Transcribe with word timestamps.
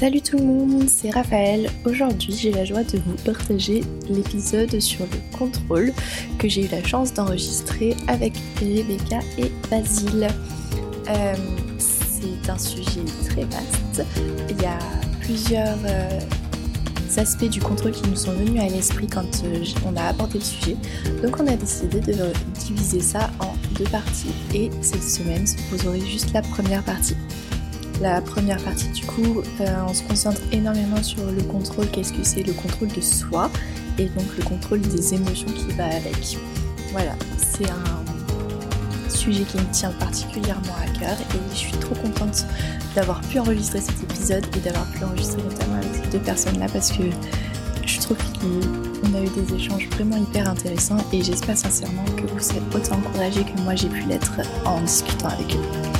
Salut 0.00 0.22
tout 0.22 0.38
le 0.38 0.44
monde, 0.44 0.88
c'est 0.88 1.10
Raphaël. 1.10 1.68
Aujourd'hui, 1.84 2.32
j'ai 2.34 2.52
la 2.52 2.64
joie 2.64 2.84
de 2.84 2.96
vous 2.96 3.16
partager 3.22 3.82
l'épisode 4.08 4.80
sur 4.80 5.04
le 5.04 5.36
contrôle 5.36 5.92
que 6.38 6.48
j'ai 6.48 6.64
eu 6.64 6.68
la 6.68 6.82
chance 6.82 7.12
d'enregistrer 7.12 7.94
avec 8.08 8.32
Rebecca 8.58 9.18
et 9.36 9.52
Basile. 9.70 10.28
Euh, 11.06 11.34
c'est 11.76 12.48
un 12.48 12.56
sujet 12.56 13.04
très 13.28 13.44
vaste. 13.44 14.02
Il 14.48 14.62
y 14.62 14.64
a 14.64 14.78
plusieurs 15.20 15.76
euh, 15.84 16.20
aspects 17.18 17.50
du 17.50 17.60
contrôle 17.60 17.92
qui 17.92 18.08
nous 18.08 18.16
sont 18.16 18.32
venus 18.32 18.58
à 18.58 18.68
l'esprit 18.68 19.06
quand 19.06 19.44
euh, 19.44 19.62
on 19.84 19.94
a 19.98 20.04
abordé 20.04 20.38
le 20.38 20.44
sujet. 20.44 20.76
Donc 21.22 21.38
on 21.40 21.46
a 21.46 21.56
décidé 21.56 22.00
de 22.00 22.32
diviser 22.58 23.00
ça 23.00 23.28
en 23.38 23.52
deux 23.76 23.84
parties. 23.84 24.32
Et 24.54 24.70
cette 24.80 25.04
semaine, 25.04 25.44
vous 25.70 25.86
aurez 25.86 26.00
juste 26.00 26.32
la 26.32 26.40
première 26.40 26.82
partie. 26.84 27.16
La 28.00 28.22
première 28.22 28.56
partie 28.62 28.88
du 28.88 29.04
coup, 29.04 29.42
euh, 29.60 29.66
on 29.86 29.92
se 29.92 30.02
concentre 30.02 30.40
énormément 30.52 31.02
sur 31.02 31.22
le 31.30 31.42
contrôle, 31.42 31.86
qu'est-ce 31.88 32.14
que 32.14 32.24
c'est 32.24 32.42
le 32.42 32.54
contrôle 32.54 32.88
de 32.88 33.00
soi 33.02 33.50
et 33.98 34.06
donc 34.06 34.24
le 34.38 34.42
contrôle 34.42 34.80
des 34.80 35.12
émotions 35.12 35.48
qui 35.48 35.70
va 35.76 35.84
avec. 35.84 36.38
Voilà, 36.92 37.14
c'est 37.36 37.68
un 37.68 39.10
sujet 39.10 39.42
qui 39.42 39.58
me 39.58 39.70
tient 39.70 39.90
particulièrement 39.90 40.74
à 40.82 40.98
cœur 40.98 41.12
et 41.12 41.52
je 41.52 41.56
suis 41.56 41.72
trop 41.72 41.94
contente 41.96 42.46
d'avoir 42.94 43.20
pu 43.20 43.38
enregistrer 43.38 43.82
cet 43.82 44.02
épisode 44.02 44.46
et 44.56 44.60
d'avoir 44.60 44.86
pu 44.92 45.04
enregistrer 45.04 45.42
notamment 45.42 45.74
avec 45.74 46.02
ces 46.02 46.10
deux 46.10 46.24
personnes-là 46.24 46.66
parce 46.72 46.90
que 46.92 47.02
je 47.84 48.00
trouve 48.00 48.16
qu'on 48.16 49.14
a 49.14 49.20
eu 49.20 49.44
des 49.44 49.54
échanges 49.56 49.86
vraiment 49.90 50.16
hyper 50.16 50.48
intéressants 50.48 51.04
et 51.12 51.22
j'espère 51.22 51.58
sincèrement 51.58 52.04
que 52.16 52.32
vous 52.32 52.40
serez 52.40 52.62
autant 52.74 52.96
encouragés 52.96 53.44
que 53.44 53.60
moi 53.60 53.74
j'ai 53.74 53.88
pu 53.88 54.04
l'être 54.04 54.40
en 54.64 54.80
discutant 54.80 55.28
avec 55.28 55.54
eux. 55.54 55.99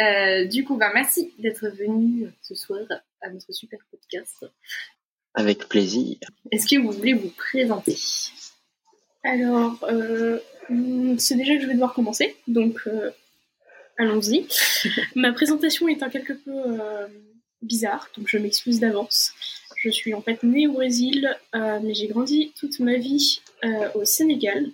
Euh, 0.00 0.46
du 0.46 0.64
coup, 0.64 0.76
bah, 0.76 0.90
merci 0.94 1.32
d'être 1.38 1.68
venu 1.68 2.28
ce 2.42 2.54
soir 2.54 2.80
à 3.20 3.30
notre 3.30 3.52
super 3.52 3.78
podcast. 3.90 4.46
Avec 5.34 5.68
plaisir. 5.68 6.16
Est-ce 6.50 6.66
que 6.66 6.80
vous 6.80 6.92
voulez 6.92 7.14
vous 7.14 7.30
présenter? 7.30 7.96
Alors, 9.24 9.78
euh, 9.84 10.38
c'est 11.18 11.36
déjà 11.36 11.54
que 11.54 11.62
je 11.62 11.66
vais 11.66 11.74
devoir 11.74 11.94
commencer, 11.94 12.36
donc 12.48 12.80
euh, 12.86 13.10
allons-y. 13.98 14.46
Ma 15.14 15.32
présentation 15.32 15.88
est 15.88 16.02
un 16.02 16.10
quelque 16.10 16.32
peu 16.32 16.80
bizarre, 17.62 18.10
donc 18.16 18.26
je 18.28 18.38
m'excuse 18.38 18.80
d'avance. 18.80 19.32
Je 19.76 19.90
suis 19.90 20.14
en 20.14 20.22
fait 20.22 20.42
née 20.42 20.66
au 20.66 20.72
Brésil, 20.72 21.36
mais 21.54 21.94
j'ai 21.94 22.08
grandi 22.08 22.52
toute 22.58 22.80
ma 22.80 22.96
vie 22.96 23.40
au 23.94 24.04
Sénégal. 24.04 24.70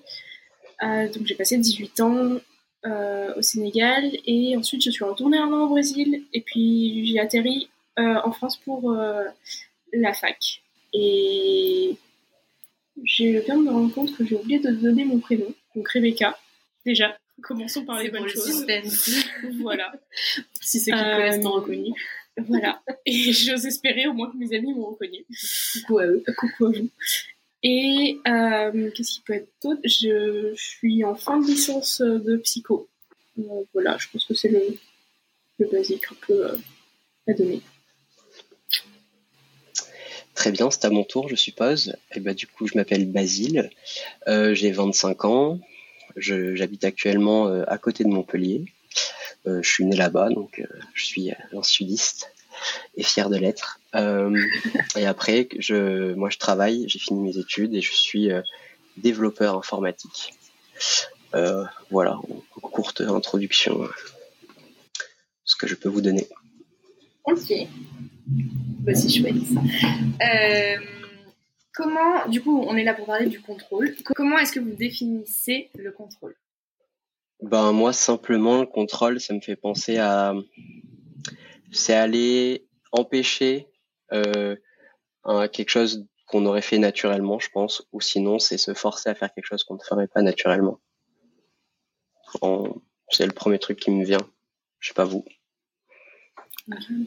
donc 0.83 1.27
j'ai 1.27 1.35
passé 1.35 1.59
18 1.59 2.01
ans 2.01 2.41
au 2.85 3.43
Sénégal 3.43 4.11
et 4.25 4.57
ensuite 4.57 4.83
je 4.83 4.91
suis 4.91 5.05
retournée 5.05 5.39
un 5.39 5.53
an 5.53 5.65
au 5.65 5.69
Brésil 5.69 6.25
et 6.33 6.41
puis 6.41 7.07
j'ai 7.07 7.19
atterri 7.19 7.69
euh, 7.99 8.21
en 8.25 8.31
France 8.31 8.57
pour 8.59 8.93
euh, 8.93 9.25
la 9.93 10.13
fac. 10.13 10.63
Et 10.93 11.97
je 13.05 13.45
viens 13.45 13.57
de 13.57 13.63
me 13.65 13.71
rendre 13.71 13.93
compte 13.93 14.17
que 14.17 14.25
j'ai 14.25 14.37
oublié 14.37 14.61
de 14.61 14.71
donner 14.71 15.05
mon 15.05 15.19
prénom, 15.19 15.53
donc 15.75 15.89
Rebecca. 15.89 16.39
Déjà, 16.87 17.19
commençons 17.43 17.85
par 17.85 18.01
les 18.01 18.11
bonnes 18.11 18.29
choses. 18.29 18.65
voilà. 19.61 19.93
si 20.61 20.79
c'est 20.79 20.93
qui 20.93 20.99
connaissent 20.99 21.41
t'ont 21.41 21.53
reconnu. 21.53 21.93
Voilà. 22.37 22.81
Et 23.05 23.33
j'ose 23.33 23.67
espérer 23.67 24.07
au 24.07 24.13
moins 24.13 24.31
que 24.31 24.37
mes 24.37 24.57
amis 24.57 24.73
m'ont 24.73 24.91
reconnu. 24.91 25.25
Coucou 25.73 25.99
à 25.99 26.07
eux. 26.07 26.23
Coucou 26.37 26.67
à 26.67 26.71
vous. 26.71 26.89
Et 27.63 28.21
euh, 28.27 28.91
qu'est-ce 28.93 29.13
qui 29.13 29.21
peut 29.21 29.35
être 29.35 29.49
d'autre? 29.63 29.81
Je, 29.85 30.55
suis 30.55 31.05
en 31.05 31.15
fin 31.15 31.41
de 31.41 31.47
licence 31.47 32.01
de 32.01 32.37
psycho. 32.37 32.89
Euh, 33.39 33.43
voilà, 33.73 33.97
je 33.99 34.09
pense 34.13 34.25
que 34.25 34.35
c'est 34.35 34.49
le, 34.49 34.63
le 35.59 35.67
basique 35.67 36.05
un 36.11 36.17
peu 36.27 36.47
euh, 36.47 36.57
à 37.27 37.33
donner. 37.33 37.61
Très 40.35 40.53
bien, 40.53 40.71
c'est 40.71 40.85
à 40.85 40.91
mon 40.91 41.03
tour, 41.03 41.29
je 41.29 41.35
suppose. 41.35 41.97
Et 42.15 42.21
bah, 42.21 42.33
du 42.33 42.47
coup, 42.47 42.69
je 42.69 42.77
m'appelle 42.77 43.11
Basile, 43.11 43.71
j'ai 44.27 44.71
25 44.71 45.25
ans, 45.25 45.61
j'habite 46.17 46.85
actuellement 46.85 47.47
à 47.47 47.77
côté 47.79 48.05
de 48.05 48.09
Montpellier. 48.09 48.65
je 49.47 49.69
suis 49.69 49.85
né 49.85 49.97
là-bas, 49.97 50.29
donc 50.29 50.65
je 50.95 51.05
suis 51.05 51.33
un 51.33 51.63
sudiste 51.65 52.31
et 52.97 53.03
fier 53.03 53.31
de 53.31 53.37
l'être. 53.37 53.81
Euh, 53.95 54.37
et 54.97 55.07
après, 55.07 55.49
je, 55.59 56.15
moi, 56.15 56.31
je 56.31 56.39
travaille, 56.39 56.85
j'ai 56.89 56.99
fini 56.99 57.21
mes 57.21 57.39
études 57.39 57.75
et 57.75 57.81
je 57.81 57.93
suis 57.93 58.31
euh, 58.31 58.43
développeur 58.97 59.57
informatique. 59.57 60.35
Euh, 61.35 61.65
voilà, 61.91 62.19
courte 62.63 63.01
introduction, 63.01 63.89
ce 65.45 65.57
que 65.57 65.67
je 65.67 65.75
peux 65.75 65.89
vous 65.89 66.01
donner. 66.01 66.27
Ok, 67.25 67.53
bah, 68.27 68.95
c'est 68.95 69.11
chouette. 69.11 69.35
comment, 71.75 72.27
du 72.29 72.41
coup, 72.41 72.65
on 72.67 72.77
est 72.77 72.85
là 72.85 72.95
pour 72.95 73.07
parler 73.07 73.27
du 73.27 73.41
contrôle. 73.41 73.95
Comment 74.15 74.39
est-ce 74.39 74.53
que 74.53 74.61
vous 74.61 74.75
définissez 74.75 75.71
le 75.75 75.93
contrôle? 75.93 76.35
Ben 77.41 77.73
moi, 77.73 77.93
simplement, 77.93 78.61
le 78.61 78.67
contrôle, 78.67 79.21
ça 79.21 79.33
me 79.33 79.41
fait 79.41 79.55
penser 79.55 79.99
à 79.99 80.35
c'est 81.73 81.95
aller 81.95 82.67
empêcher 82.93 83.69
euh, 84.13 84.57
quelque 85.53 85.71
chose 85.71 86.07
qu'on 86.27 86.47
aurait 86.47 86.63
fait 86.63 86.79
naturellement, 86.79 87.39
je 87.39 87.49
pense, 87.51 87.87
ou 87.93 88.01
sinon 88.01 88.39
c'est 88.39 88.59
se 88.59 88.75
forcer 88.75 89.11
à 89.11 89.15
faire 89.15 89.33
quelque 89.33 89.47
chose 89.47 89.65
qu'on 89.65 89.75
ne 89.75 89.83
ferait 89.83 90.09
pas 90.09 90.23
naturellement. 90.23 90.81
C'est 93.11 93.27
le 93.27 93.33
premier 93.33 93.59
truc 93.59 93.79
qui 93.81 93.91
me 93.91 94.05
vient. 94.05 94.29
Je 94.81 94.89
sais 94.89 94.95
pas 94.95 95.05
vous. 95.05 95.25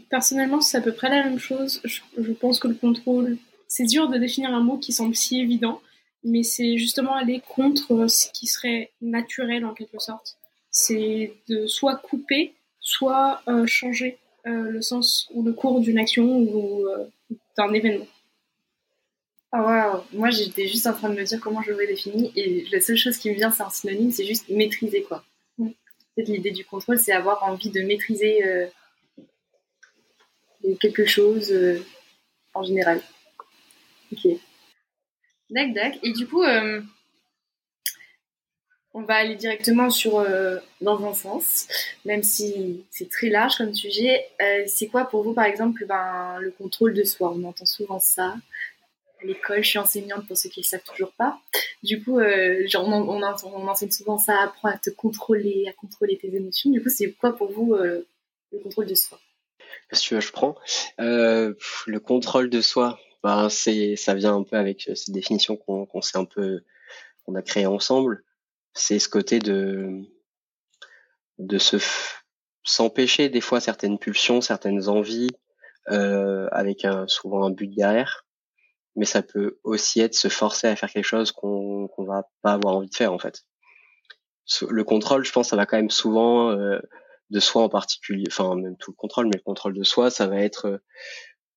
Personnellement, 0.10 0.62
c'est 0.62 0.78
à 0.78 0.82
peu 0.82 0.94
près 0.94 1.10
la 1.10 1.24
même 1.24 1.38
chose. 1.38 1.82
Je, 1.84 2.32
pense 2.32 2.60
que 2.60 2.68
le 2.68 2.74
contrôle, 2.74 3.38
c'est 3.68 3.86
dur 3.86 4.10
de 4.10 4.18
définir 4.18 4.52
un 4.52 4.62
mot 4.62 4.78
qui 4.78 4.92
semble 4.92 5.16
si 5.16 5.40
évident, 5.40 5.82
mais 6.24 6.42
c'est 6.42 6.78
justement 6.78 7.14
aller 7.16 7.42
contre 7.48 8.08
ce 8.08 8.32
qui 8.32 8.48
serait 8.48 8.92
naturel 9.02 9.66
en 9.66 9.74
quelque 9.76 10.00
sorte. 10.00 10.38
C'est 10.72 11.36
de 11.48 11.68
soit 11.68 11.98
couper, 11.98 12.56
soit 12.80 13.44
euh, 13.48 13.68
changer 13.68 14.18
le 14.46 14.82
sens 14.82 15.30
ou 15.34 15.44
le 15.44 15.54
cours 15.54 15.80
d'une 15.80 16.00
action 16.00 16.26
ou 16.40 16.86
euh, 16.88 17.06
d'un 17.58 17.74
événement. 17.74 18.08
Ah 19.54 20.02
moi 20.14 20.30
j'étais 20.30 20.68
juste 20.68 20.88
en 20.88 20.94
train 20.94 21.10
de 21.10 21.16
me 21.16 21.24
dire 21.24 21.40
comment 21.42 21.62
je 21.62 21.72
l'aurais 21.72 21.88
défini 21.88 22.32
et 22.38 22.66
la 22.72 22.80
seule 22.80 22.96
chose 22.96 23.18
qui 23.18 23.30
me 23.30 23.36
vient 23.36 23.52
c'est 23.52 23.64
un 23.64 23.70
synonyme, 23.70 24.12
c'est 24.12 24.26
juste 24.26 24.48
maîtriser 24.50 25.04
quoi. 25.04 25.26
Mm. 25.58 25.72
L'idée 26.18 26.52
du 26.52 26.64
contrôle 26.64 26.98
c'est 26.98 27.12
avoir 27.12 27.44
envie 27.44 27.70
de 27.70 27.82
maîtriser 27.82 28.46
euh, 28.46 28.68
quelque 30.80 31.06
chose 31.06 31.54
en 32.54 32.64
général. 32.64 33.02
Ok. 34.12 34.32
Dac 35.50 36.00
Et 36.04 36.14
du 36.14 36.28
coup, 36.28 36.44
on 38.94 39.04
va 39.04 39.16
aller 39.16 39.36
directement 39.36 39.90
sur 39.90 40.20
euh, 40.20 40.58
dans 40.82 41.04
un 41.06 41.14
sens, 41.14 41.68
même 42.04 42.24
si 42.24 42.86
c'est 42.90 43.10
très 43.10 43.30
large 43.30 43.58
comme 43.58 43.74
sujet. 43.74 44.26
Euh, 44.42 44.64
c'est 44.68 44.88
quoi 44.88 45.06
pour 45.06 45.24
vous, 45.24 45.34
par 45.34 45.46
exemple, 45.46 45.86
ben, 45.86 46.38
le 46.40 46.52
contrôle 46.52 46.94
de 46.94 47.04
soi? 47.04 47.34
On 47.36 47.44
entend 47.44 47.66
souvent 47.66 48.00
ça. 48.00 48.36
À 49.22 49.26
l'école, 49.26 49.64
je 49.64 49.70
suis 49.70 49.80
enseignante 49.80 50.28
pour 50.28 50.36
ceux 50.36 50.50
qui 50.50 50.60
ne 50.60 50.66
savent 50.66 50.84
toujours 50.84 51.14
pas. 51.14 51.40
Du 51.84 52.04
coup, 52.04 52.20
euh, 52.20 52.68
genre, 52.68 52.88
on, 52.88 53.24
enseigne 53.24 53.92
souvent 53.92 54.18
ça, 54.18 54.42
apprendre 54.42 54.76
à 54.76 54.78
te 54.78 54.90
contrôler, 54.90 55.68
à 55.70 55.74
contrôler 55.74 56.18
tes 56.18 56.36
émotions. 56.36 56.70
Du 56.70 56.82
coup, 56.82 56.90
c'est 56.90 57.12
quoi 57.14 57.36
pour 57.36 57.52
vous 57.52 57.76
le 57.76 58.06
contrôle 58.62 58.88
de 58.88 58.96
soi? 58.96 59.20
Tu 59.94 60.16
veux, 60.16 60.22
je 60.22 60.32
prends? 60.32 60.56
le 60.98 61.98
contrôle 62.00 62.50
de 62.50 62.60
soi, 62.60 63.00
ben, 63.24 63.48
c'est, 63.50 63.96
ça 63.96 64.16
vient 64.16 64.36
un 64.36 64.44
peu 64.44 64.58
avec 64.58 64.90
cette 64.96 65.12
définition 65.12 65.56
qu'on, 65.56 65.86
qu'on 65.86 66.02
s'est 66.02 66.18
un 66.18 66.26
peu, 66.26 66.62
qu'on 67.26 67.36
a 67.36 67.42
créée 67.42 67.68
ensemble 67.68 68.24
c'est 68.74 69.00
ce 69.00 69.10
côté 69.10 69.40
de 69.40 70.02
de 71.40 71.58
se 71.58 71.78
s'empêcher 72.64 73.30
des 73.30 73.42
fois 73.42 73.60
certaines 73.60 73.98
pulsions, 73.98 74.42
certaines 74.42 74.88
envies, 74.88 75.32
euh, 75.90 76.48
avec 76.52 76.86
un, 76.86 77.08
souvent 77.08 77.44
un 77.46 77.52
but 77.52 77.68
derrière. 77.68 78.26
Mais 78.96 79.06
ça 79.06 79.24
peut 79.24 79.60
aussi 79.64 80.02
être 80.02 80.16
se 80.16 80.28
forcer 80.28 80.68
à 80.68 80.76
faire 80.76 80.92
quelque 80.92 81.06
chose 81.06 81.32
qu'on 81.32 81.88
qu'on 81.88 82.04
va 82.06 82.24
pas 82.42 82.54
avoir 82.54 82.76
envie 82.76 82.90
de 82.90 82.96
faire 82.96 83.14
en 83.14 83.20
fait. 83.20 83.44
Le 84.70 84.84
contrôle, 84.84 85.24
je 85.24 85.32
pense, 85.32 85.50
ça 85.50 85.56
va 85.56 85.66
quand 85.66 85.78
même 85.78 85.90
souvent 85.90 86.52
euh, 86.52 86.80
de 87.30 87.40
soi 87.40 87.64
en 87.64 87.70
particulier, 87.70 88.26
enfin 88.28 88.56
même 88.56 88.76
tout 88.78 88.92
le 88.92 88.96
contrôle, 88.96 89.28
mais 89.28 89.38
le 89.38 89.44
contrôle 89.44 89.74
de 89.74 89.84
soi, 89.84 90.10
ça 90.10 90.28
va 90.28 90.42
être 90.42 90.66
euh, 90.66 90.78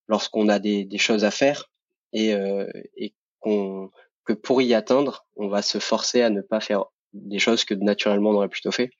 lorsqu'on 0.07 0.47
a 0.49 0.59
des, 0.59 0.85
des 0.85 0.97
choses 0.97 1.25
à 1.25 1.31
faire 1.31 1.69
et, 2.13 2.33
euh, 2.33 2.67
et 2.95 3.13
qu'on 3.39 3.91
que 4.25 4.33
pour 4.33 4.61
y 4.61 4.73
atteindre, 4.73 5.27
on 5.35 5.47
va 5.49 5.61
se 5.61 5.77
forcer 5.77 6.21
à 6.21 6.29
ne 6.29 6.41
pas 6.41 6.59
faire 6.59 6.85
des 7.15 7.39
choses 7.39 7.63
que 7.63 7.73
naturellement 7.73 8.31
on 8.31 8.35
aurait 8.35 8.49
plutôt 8.49 8.71
fait. 8.71 8.91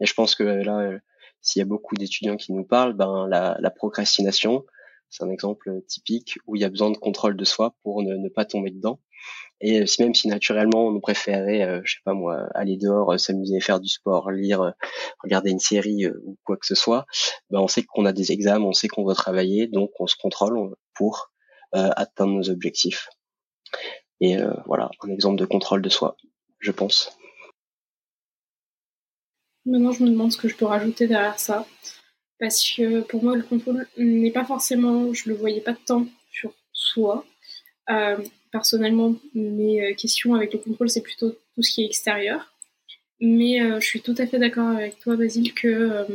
Et 0.00 0.06
je 0.06 0.14
pense 0.14 0.34
que 0.34 0.42
là, 0.42 0.80
euh, 0.80 0.98
s'il 1.40 1.60
y 1.60 1.62
a 1.62 1.66
beaucoup 1.66 1.94
d'étudiants 1.94 2.36
qui 2.36 2.52
nous 2.52 2.64
parlent, 2.64 2.94
ben 2.94 3.26
la, 3.28 3.70
procrastination, 3.70 4.64
c'est 5.08 5.24
un 5.24 5.30
exemple 5.30 5.80
typique 5.86 6.38
où 6.46 6.56
il 6.56 6.62
y 6.62 6.64
a 6.64 6.70
besoin 6.70 6.90
de 6.90 6.96
contrôle 6.96 7.36
de 7.36 7.44
soi 7.44 7.74
pour 7.82 8.02
ne, 8.02 8.28
pas 8.28 8.44
tomber 8.44 8.70
dedans. 8.70 9.00
Et 9.62 9.86
si 9.86 10.02
même 10.02 10.14
si 10.14 10.28
naturellement 10.28 10.86
on 10.86 11.00
préférait, 11.00 11.62
euh, 11.62 11.80
je 11.84 11.94
sais 11.94 12.00
pas 12.04 12.14
moi, 12.14 12.48
aller 12.54 12.78
dehors, 12.78 13.18
s'amuser, 13.20 13.60
faire 13.60 13.78
du 13.78 13.88
sport, 13.88 14.30
lire, 14.30 14.72
regarder 15.22 15.50
une 15.50 15.58
série 15.58 16.06
ou 16.08 16.38
quoi 16.44 16.56
que 16.56 16.66
ce 16.66 16.74
soit, 16.74 17.04
ben 17.50 17.60
on 17.60 17.68
sait 17.68 17.82
qu'on 17.82 18.06
a 18.06 18.12
des 18.12 18.32
examens, 18.32 18.64
on 18.64 18.72
sait 18.72 18.88
qu'on 18.88 19.04
va 19.04 19.14
travailler, 19.14 19.66
donc 19.66 19.90
on 20.00 20.06
se 20.06 20.16
contrôle 20.16 20.74
pour 20.94 21.30
atteindre 21.72 22.32
nos 22.32 22.48
objectifs. 22.48 23.08
Et 24.20 24.38
voilà, 24.66 24.90
un 25.02 25.10
exemple 25.10 25.38
de 25.38 25.44
contrôle 25.44 25.82
de 25.82 25.90
soi, 25.90 26.16
je 26.58 26.72
pense. 26.72 27.19
Maintenant, 29.66 29.92
je 29.92 30.02
me 30.02 30.10
demande 30.10 30.32
ce 30.32 30.38
que 30.38 30.48
je 30.48 30.56
peux 30.56 30.64
rajouter 30.64 31.06
derrière 31.06 31.38
ça. 31.38 31.66
Parce 32.38 32.64
que 32.64 33.02
pour 33.02 33.22
moi, 33.22 33.36
le 33.36 33.42
contrôle 33.42 33.86
n'est 33.98 34.30
pas 34.30 34.44
forcément, 34.44 35.12
je 35.12 35.28
le 35.28 35.34
voyais 35.34 35.60
pas 35.60 35.74
tant 35.74 36.06
sur 36.30 36.54
soi. 36.72 37.26
Euh, 37.90 38.16
personnellement, 38.50 39.14
mes 39.34 39.82
euh, 39.82 39.94
questions 39.94 40.34
avec 40.34 40.52
le 40.54 40.58
contrôle, 40.58 40.88
c'est 40.88 41.02
plutôt 41.02 41.36
tout 41.54 41.62
ce 41.62 41.74
qui 41.74 41.82
est 41.82 41.86
extérieur. 41.86 42.54
Mais 43.20 43.60
euh, 43.60 43.80
je 43.80 43.86
suis 43.86 44.00
tout 44.00 44.14
à 44.16 44.26
fait 44.26 44.38
d'accord 44.38 44.68
avec 44.68 44.98
toi, 45.00 45.16
Basile, 45.16 45.52
que 45.52 46.06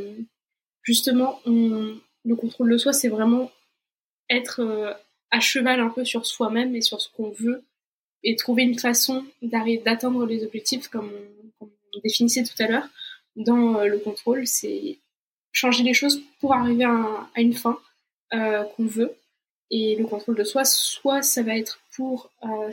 justement, 0.81 1.39
le 1.45 2.35
contrôle 2.35 2.71
de 2.71 2.77
soi, 2.77 2.93
c'est 2.93 3.09
vraiment 3.09 3.51
être 4.29 4.97
à 5.29 5.39
cheval 5.39 5.79
un 5.79 5.89
peu 5.89 6.03
sur 6.03 6.25
soi-même 6.25 6.75
et 6.75 6.81
sur 6.81 7.01
ce 7.01 7.09
qu'on 7.09 7.29
veut 7.29 7.63
et 8.23 8.35
trouver 8.35 8.63
une 8.63 8.79
façon 8.79 9.23
d'atteindre 9.41 10.25
les 10.25 10.43
objectifs 10.43 10.87
comme 10.87 11.11
on, 11.61 11.69
définissait 12.03 12.43
tout 12.43 12.61
à 12.61 12.67
l'heure 12.67 12.89
dans 13.35 13.83
le 13.83 13.97
contrôle, 13.99 14.47
c'est 14.47 14.99
changer 15.51 15.83
les 15.83 15.93
choses 15.93 16.21
pour 16.39 16.53
arriver 16.53 16.83
à, 16.83 17.29
une 17.37 17.53
fin 17.53 17.79
euh, 18.33 18.63
qu'on 18.63 18.85
veut. 18.85 19.15
Et 19.71 19.95
le 19.95 20.05
contrôle 20.05 20.35
de 20.35 20.43
soi, 20.43 20.63
soit 20.63 21.21
ça 21.21 21.41
va 21.41 21.57
être 21.57 21.79
pour 21.95 22.29
euh, 22.43 22.71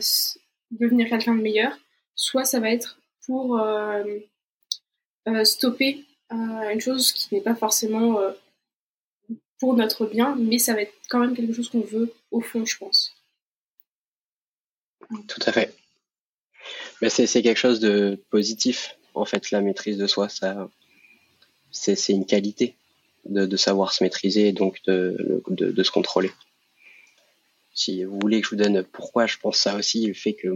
devenir 0.71 1.09
quelqu'un 1.09 1.35
de 1.35 1.41
meilleur, 1.41 1.75
soit 2.15 2.45
ça 2.45 2.59
va 2.59 2.69
être 2.69 2.99
pour 3.25 3.57
euh, 3.59 4.03
stopper 5.43 6.05
une 6.29 6.81
chose 6.81 7.11
qui 7.11 7.33
n'est 7.33 7.41
pas 7.41 7.55
forcément 7.55 8.19
pour 9.59 9.75
notre 9.75 10.07
bien, 10.07 10.35
mais 10.35 10.57
ça 10.57 10.73
va 10.73 10.81
être 10.81 10.93
quand 11.09 11.19
même 11.19 11.35
quelque 11.35 11.53
chose 11.53 11.69
qu'on 11.69 11.81
veut 11.81 12.11
au 12.31 12.41
fond, 12.41 12.65
je 12.65 12.77
pense. 12.77 13.15
Tout 15.27 15.41
à 15.45 15.51
fait. 15.51 15.73
C'est 17.09 17.41
quelque 17.41 17.57
chose 17.57 17.79
de 17.79 18.19
positif, 18.29 18.97
en 19.13 19.25
fait, 19.25 19.51
la 19.51 19.61
maîtrise 19.61 19.97
de 19.97 20.07
soi. 20.07 20.29
Ça, 20.29 20.69
c'est 21.71 22.13
une 22.13 22.25
qualité 22.25 22.75
de, 23.25 23.57
savoir 23.57 23.93
se 23.93 24.03
maîtriser 24.03 24.49
et 24.49 24.53
donc 24.53 24.81
de, 24.85 25.83
se 25.83 25.91
contrôler. 25.91 26.31
Si 27.73 28.03
vous 28.03 28.19
voulez 28.19 28.41
que 28.41 28.47
je 28.47 28.51
vous 28.51 28.61
donne 28.61 28.83
pourquoi 28.83 29.25
je 29.25 29.37
pense 29.37 29.57
ça 29.57 29.75
aussi, 29.75 30.05
le 30.05 30.13
fait 30.13 30.33
que 30.33 30.49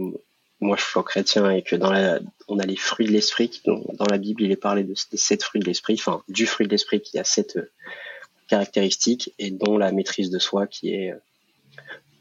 moi 0.60 0.76
je 0.76 0.84
suis 0.84 1.02
chrétien 1.04 1.50
et 1.50 1.62
que 1.62 1.76
dans 1.76 1.90
la, 1.90 2.20
on 2.46 2.58
a 2.58 2.66
les 2.66 2.76
fruits 2.76 3.06
de 3.06 3.12
l'esprit, 3.12 3.60
dans, 3.64 4.06
la 4.08 4.18
Bible 4.18 4.42
il 4.42 4.52
est 4.52 4.56
parlé 4.56 4.84
de, 4.84 4.94
sept 4.94 5.42
fruits 5.42 5.60
de 5.60 5.66
l'esprit, 5.66 5.94
enfin 5.94 6.22
du 6.28 6.46
fruit 6.46 6.66
de 6.66 6.70
l'esprit 6.70 7.00
qui 7.00 7.18
a 7.18 7.24
sept 7.24 7.56
euh, 7.56 7.70
caractéristiques 8.48 9.34
et 9.38 9.50
dont 9.50 9.78
la 9.78 9.90
maîtrise 9.90 10.30
de 10.30 10.38
soi 10.38 10.66
qui 10.66 10.94
est 10.94 11.12
euh, 11.12 11.18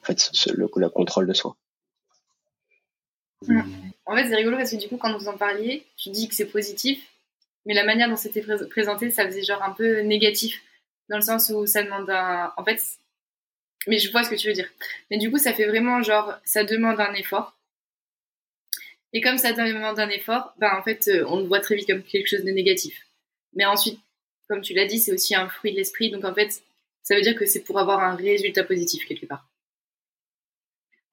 en 0.01 0.05
fait 0.05 0.31
le 0.51 0.67
contrôle 0.67 1.27
de 1.27 1.33
soi. 1.33 1.55
En 4.05 4.15
fait, 4.15 4.27
c'est 4.27 4.35
rigolo 4.35 4.57
parce 4.57 4.71
que 4.71 4.77
du 4.77 4.87
coup, 4.87 4.97
quand 4.97 5.15
vous 5.17 5.27
en 5.27 5.37
parliez, 5.37 5.85
tu 5.97 6.09
dis 6.09 6.27
que 6.27 6.35
c'est 6.35 6.45
positif, 6.49 7.03
mais 7.65 7.73
la 7.73 7.83
manière 7.83 8.09
dont 8.09 8.15
c'était 8.15 8.43
présenté, 8.69 9.11
ça 9.11 9.25
faisait 9.25 9.43
genre 9.43 9.61
un 9.61 9.71
peu 9.71 9.99
négatif, 9.99 10.61
dans 11.09 11.17
le 11.17 11.23
sens 11.23 11.49
où 11.49 11.65
ça 11.65 11.83
demande 11.83 12.09
un. 12.09 12.53
En 12.57 12.63
fait, 12.63 12.81
mais 13.87 13.99
je 13.99 14.11
vois 14.11 14.23
ce 14.23 14.29
que 14.29 14.35
tu 14.35 14.47
veux 14.47 14.53
dire. 14.53 14.69
Mais 15.11 15.17
du 15.17 15.29
coup, 15.31 15.37
ça 15.37 15.53
fait 15.53 15.67
vraiment 15.67 16.01
genre, 16.01 16.33
ça 16.43 16.63
demande 16.63 16.99
un 16.99 17.13
effort. 17.13 17.57
Et 19.13 19.21
comme 19.21 19.37
ça 19.37 19.53
demande 19.53 19.99
un 19.99 20.09
effort, 20.09 20.53
ben 20.57 20.71
en 20.77 20.83
fait, 20.83 21.07
euh, 21.07 21.25
on 21.27 21.39
le 21.39 21.45
voit 21.45 21.59
très 21.61 21.75
vite 21.75 21.87
comme 21.87 22.03
quelque 22.03 22.27
chose 22.27 22.43
de 22.43 22.51
négatif. 22.51 23.07
Mais 23.53 23.65
ensuite, 23.65 23.99
comme 24.47 24.61
tu 24.61 24.73
l'as 24.73 24.85
dit, 24.85 24.99
c'est 24.99 25.13
aussi 25.13 25.35
un 25.35 25.47
fruit 25.49 25.71
de 25.71 25.77
l'esprit, 25.77 26.09
donc 26.11 26.25
en 26.25 26.33
fait, 26.33 26.61
ça 27.03 27.15
veut 27.15 27.21
dire 27.21 27.35
que 27.35 27.45
c'est 27.45 27.63
pour 27.63 27.79
avoir 27.79 28.01
un 28.01 28.15
résultat 28.15 28.63
positif 28.63 29.05
quelque 29.05 29.25
part. 29.25 29.47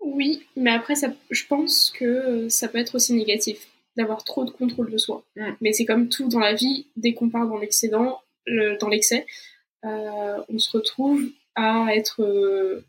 Oui, 0.05 0.43
mais 0.55 0.71
après, 0.71 0.95
ça, 0.95 1.09
je 1.31 1.47
pense 1.47 1.91
que 1.91 2.49
ça 2.49 2.69
peut 2.69 2.79
être 2.79 2.95
aussi 2.95 3.15
négatif 3.15 3.67
d'avoir 3.97 4.23
trop 4.23 4.45
de 4.45 4.51
contrôle 4.51 4.91
de 4.91 4.99
soi. 4.99 5.25
Mm. 5.37 5.53
Mais 5.61 5.73
c'est 5.73 5.85
comme 5.85 6.09
tout 6.09 6.29
dans 6.29 6.41
la 6.41 6.55
vie, 6.55 6.87
dès 6.97 7.15
qu'on 7.15 7.31
part 7.31 7.49
dans 7.49 7.59
l'excédent, 7.59 8.21
dans 8.81 8.89
l'excès, 8.89 9.27
euh, 9.85 10.43
on 10.49 10.59
se 10.59 10.71
retrouve 10.71 11.31
à 11.55 11.89
être 11.95 12.23
euh, 12.23 12.85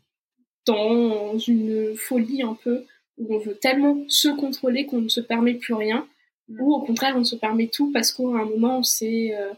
dans 0.66 1.38
une 1.38 1.96
folie 1.96 2.42
un 2.42 2.54
peu 2.54 2.84
où 3.18 3.34
on 3.34 3.38
veut 3.38 3.56
tellement 3.56 4.04
se 4.08 4.28
contrôler 4.28 4.86
qu'on 4.86 5.00
ne 5.00 5.08
se 5.08 5.20
permet 5.20 5.54
plus 5.54 5.74
rien, 5.74 6.06
mm. 6.48 6.60
ou 6.60 6.74
au 6.74 6.80
contraire 6.82 7.16
on 7.16 7.24
se 7.24 7.36
permet 7.36 7.68
tout 7.68 7.90
parce 7.92 8.12
qu'à 8.12 8.24
un 8.24 8.44
moment 8.44 8.78
on 8.78 8.82
s'est 8.82 9.34
euh, 9.34 9.52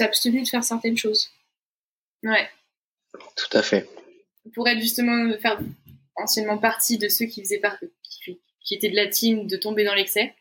abstenu 0.00 0.42
de 0.42 0.48
faire 0.48 0.64
certaines 0.64 0.96
choses. 0.96 1.30
Ouais. 2.22 2.48
Tout 3.36 3.56
à 3.56 3.62
fait. 3.62 3.88
Pour 4.54 4.68
être 4.68 4.80
justement 4.80 5.36
faire 5.38 5.60
anciennement 6.16 6.58
partie 6.58 6.98
de 6.98 7.08
ceux 7.08 7.26
qui 7.26 7.42
faisaient 7.42 7.58
partie, 7.58 7.90
qui 8.64 8.74
étaient 8.74 8.90
de 8.90 8.96
la 8.96 9.08
team 9.08 9.46
de 9.46 9.56
tomber 9.56 9.84
dans 9.84 9.94
l'excès, 9.94 10.34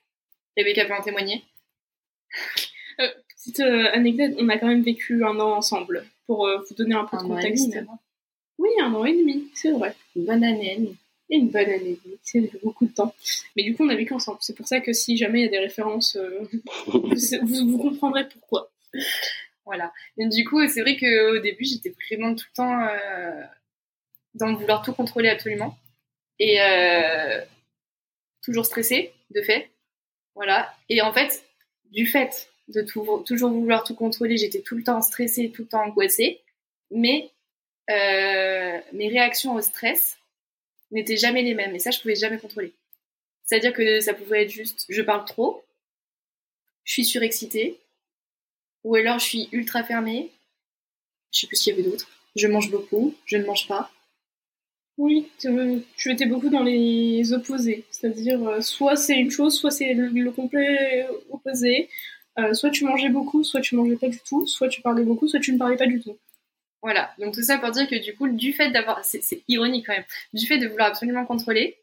Rebecca 0.57 0.85
peut 0.85 0.93
en 0.93 1.01
témoigner. 1.01 1.43
Euh, 2.99 3.07
petite 3.29 3.61
euh, 3.61 3.89
anecdote, 3.93 4.35
on 4.37 4.49
a 4.49 4.57
quand 4.57 4.67
même 4.67 4.83
vécu 4.83 5.23
un 5.23 5.39
an 5.39 5.53
ensemble, 5.53 6.05
pour 6.27 6.45
euh, 6.45 6.57
vous 6.57 6.75
donner 6.75 6.93
un 6.93 7.05
peu 7.05 7.17
de 7.17 7.23
contexte. 7.23 7.75
oui, 8.57 8.69
un 8.81 8.93
an 8.93 9.05
et 9.05 9.13
demi, 9.13 9.49
c'est 9.55 9.71
vrai. 9.71 9.95
Une 10.15 10.25
bonne 10.25 10.43
année 10.43 10.93
et 11.29 11.37
une 11.37 11.47
bonne 11.47 11.69
année 11.69 11.91
et 11.91 11.99
demie, 12.03 12.19
c'est 12.21 12.63
beaucoup 12.63 12.85
de 12.85 12.91
temps. 12.91 13.15
Mais 13.55 13.63
du 13.63 13.73
coup, 13.73 13.85
on 13.85 13.89
a 13.89 13.95
vécu 13.95 14.13
ensemble. 14.13 14.39
C'est 14.41 14.55
pour 14.55 14.67
ça 14.67 14.81
que 14.81 14.91
si 14.91 15.15
jamais 15.15 15.39
il 15.39 15.43
y 15.45 15.47
a 15.47 15.51
des 15.51 15.59
références, 15.59 16.17
vous, 16.87 17.77
comprendrez 17.77 18.27
pourquoi. 18.27 18.69
Voilà. 19.65 19.93
Et 20.17 20.27
du 20.27 20.43
coup, 20.43 20.59
c'est 20.67 20.81
vrai 20.81 20.97
qu'au 20.97 21.39
début, 21.39 21.63
j'étais 21.63 21.93
vraiment 22.09 22.35
tout 22.35 22.45
le 22.51 22.55
temps 22.55 22.87
dans 24.33 24.53
vouloir 24.53 24.81
tout 24.81 24.93
contrôler 24.93 25.29
absolument. 25.29 25.77
Et 26.39 26.57
toujours 28.41 28.65
stressée, 28.65 29.13
de 29.29 29.41
fait. 29.41 29.69
Voilà. 30.35 30.73
Et 30.89 31.01
en 31.01 31.13
fait, 31.13 31.43
du 31.91 32.07
fait 32.07 32.49
de 32.67 32.81
toujours 32.81 33.51
vouloir 33.51 33.83
tout 33.83 33.95
contrôler, 33.95 34.37
j'étais 34.37 34.61
tout 34.61 34.75
le 34.75 34.83
temps 34.83 35.01
stressée, 35.01 35.51
tout 35.51 35.63
le 35.63 35.67
temps 35.67 35.83
angoissée. 35.83 36.41
Mais 36.89 37.29
euh, 37.89 38.79
mes 38.93 39.09
réactions 39.09 39.55
au 39.55 39.61
stress 39.61 40.17
n'étaient 40.91 41.17
jamais 41.17 41.41
les 41.41 41.53
mêmes. 41.53 41.75
Et 41.75 41.79
ça, 41.79 41.91
je 41.91 41.99
pouvais 41.99 42.15
jamais 42.15 42.37
contrôler. 42.37 42.73
C'est-à-dire 43.43 43.73
que 43.73 43.99
ça 43.99 44.13
pouvait 44.13 44.43
être 44.43 44.49
juste, 44.49 44.85
je 44.87 45.01
parle 45.01 45.25
trop, 45.25 45.63
je 46.83 46.93
suis 46.93 47.05
surexcitée, 47.05 47.79
ou 48.83 48.95
alors 48.95 49.19
je 49.19 49.25
suis 49.25 49.49
ultra 49.51 49.83
fermée. 49.83 50.31
Je 51.31 51.41
sais 51.41 51.47
plus 51.47 51.57
ce 51.57 51.63
qu'il 51.63 51.75
y 51.75 51.79
avait 51.79 51.89
d'autre. 51.89 52.09
Je 52.35 52.47
mange 52.47 52.71
beaucoup, 52.71 53.15
je 53.25 53.37
ne 53.37 53.45
mange 53.45 53.67
pas. 53.67 53.91
Oui, 55.01 55.27
tu 55.97 56.11
étais 56.11 56.27
beaucoup 56.27 56.49
dans 56.49 56.61
les 56.61 57.33
opposés. 57.33 57.85
C'est-à-dire, 57.89 58.47
euh, 58.47 58.61
soit 58.61 58.95
c'est 58.95 59.15
une 59.15 59.31
chose, 59.31 59.57
soit 59.57 59.71
c'est 59.71 59.95
le, 59.95 60.29
complet 60.29 61.07
opposé. 61.31 61.89
Euh, 62.37 62.53
soit 62.53 62.69
tu 62.69 62.85
mangeais 62.85 63.09
beaucoup, 63.09 63.43
soit 63.43 63.61
tu 63.61 63.75
mangeais 63.75 63.95
pas 63.95 64.09
du 64.09 64.19
tout, 64.19 64.45
soit 64.45 64.67
tu 64.67 64.79
parlais 64.83 65.01
beaucoup, 65.01 65.27
soit 65.27 65.39
tu 65.39 65.53
ne 65.53 65.57
parlais 65.57 65.75
pas 65.75 65.87
du 65.87 65.99
tout. 65.99 66.19
Voilà, 66.83 67.15
donc 67.17 67.33
tout 67.33 67.41
ça 67.41 67.57
pour 67.57 67.71
dire 67.71 67.87
que 67.87 67.95
du 67.95 68.15
coup, 68.15 68.27
du 68.27 68.53
fait 68.53 68.69
d'avoir, 68.69 69.03
c'est 69.03 69.41
ironique 69.47 69.87
quand 69.87 69.93
même, 69.93 70.05
du 70.33 70.45
fait 70.45 70.59
de 70.59 70.67
vouloir 70.67 70.89
absolument 70.89 71.25
contrôler, 71.25 71.79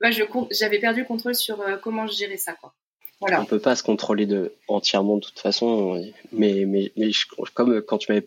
bah 0.00 0.10
j'avais 0.50 0.80
perdu 0.80 1.02
le 1.02 1.06
contrôle 1.06 1.36
sur 1.36 1.60
euh, 1.60 1.76
comment 1.76 2.08
je 2.08 2.16
gérais 2.16 2.38
ça, 2.38 2.54
quoi. 2.54 2.74
Voilà. 3.20 3.40
On 3.40 3.44
peut 3.44 3.60
pas 3.60 3.76
se 3.76 3.84
contrôler 3.84 4.26
de 4.26 4.52
entièrement 4.66 5.18
de 5.18 5.22
toute 5.22 5.38
façon, 5.38 6.04
mais 6.32 6.64
mais, 6.66 6.90
mais 6.96 7.12
comme 7.54 7.82
quand 7.82 7.98
tu 7.98 8.10
m'avais 8.10 8.26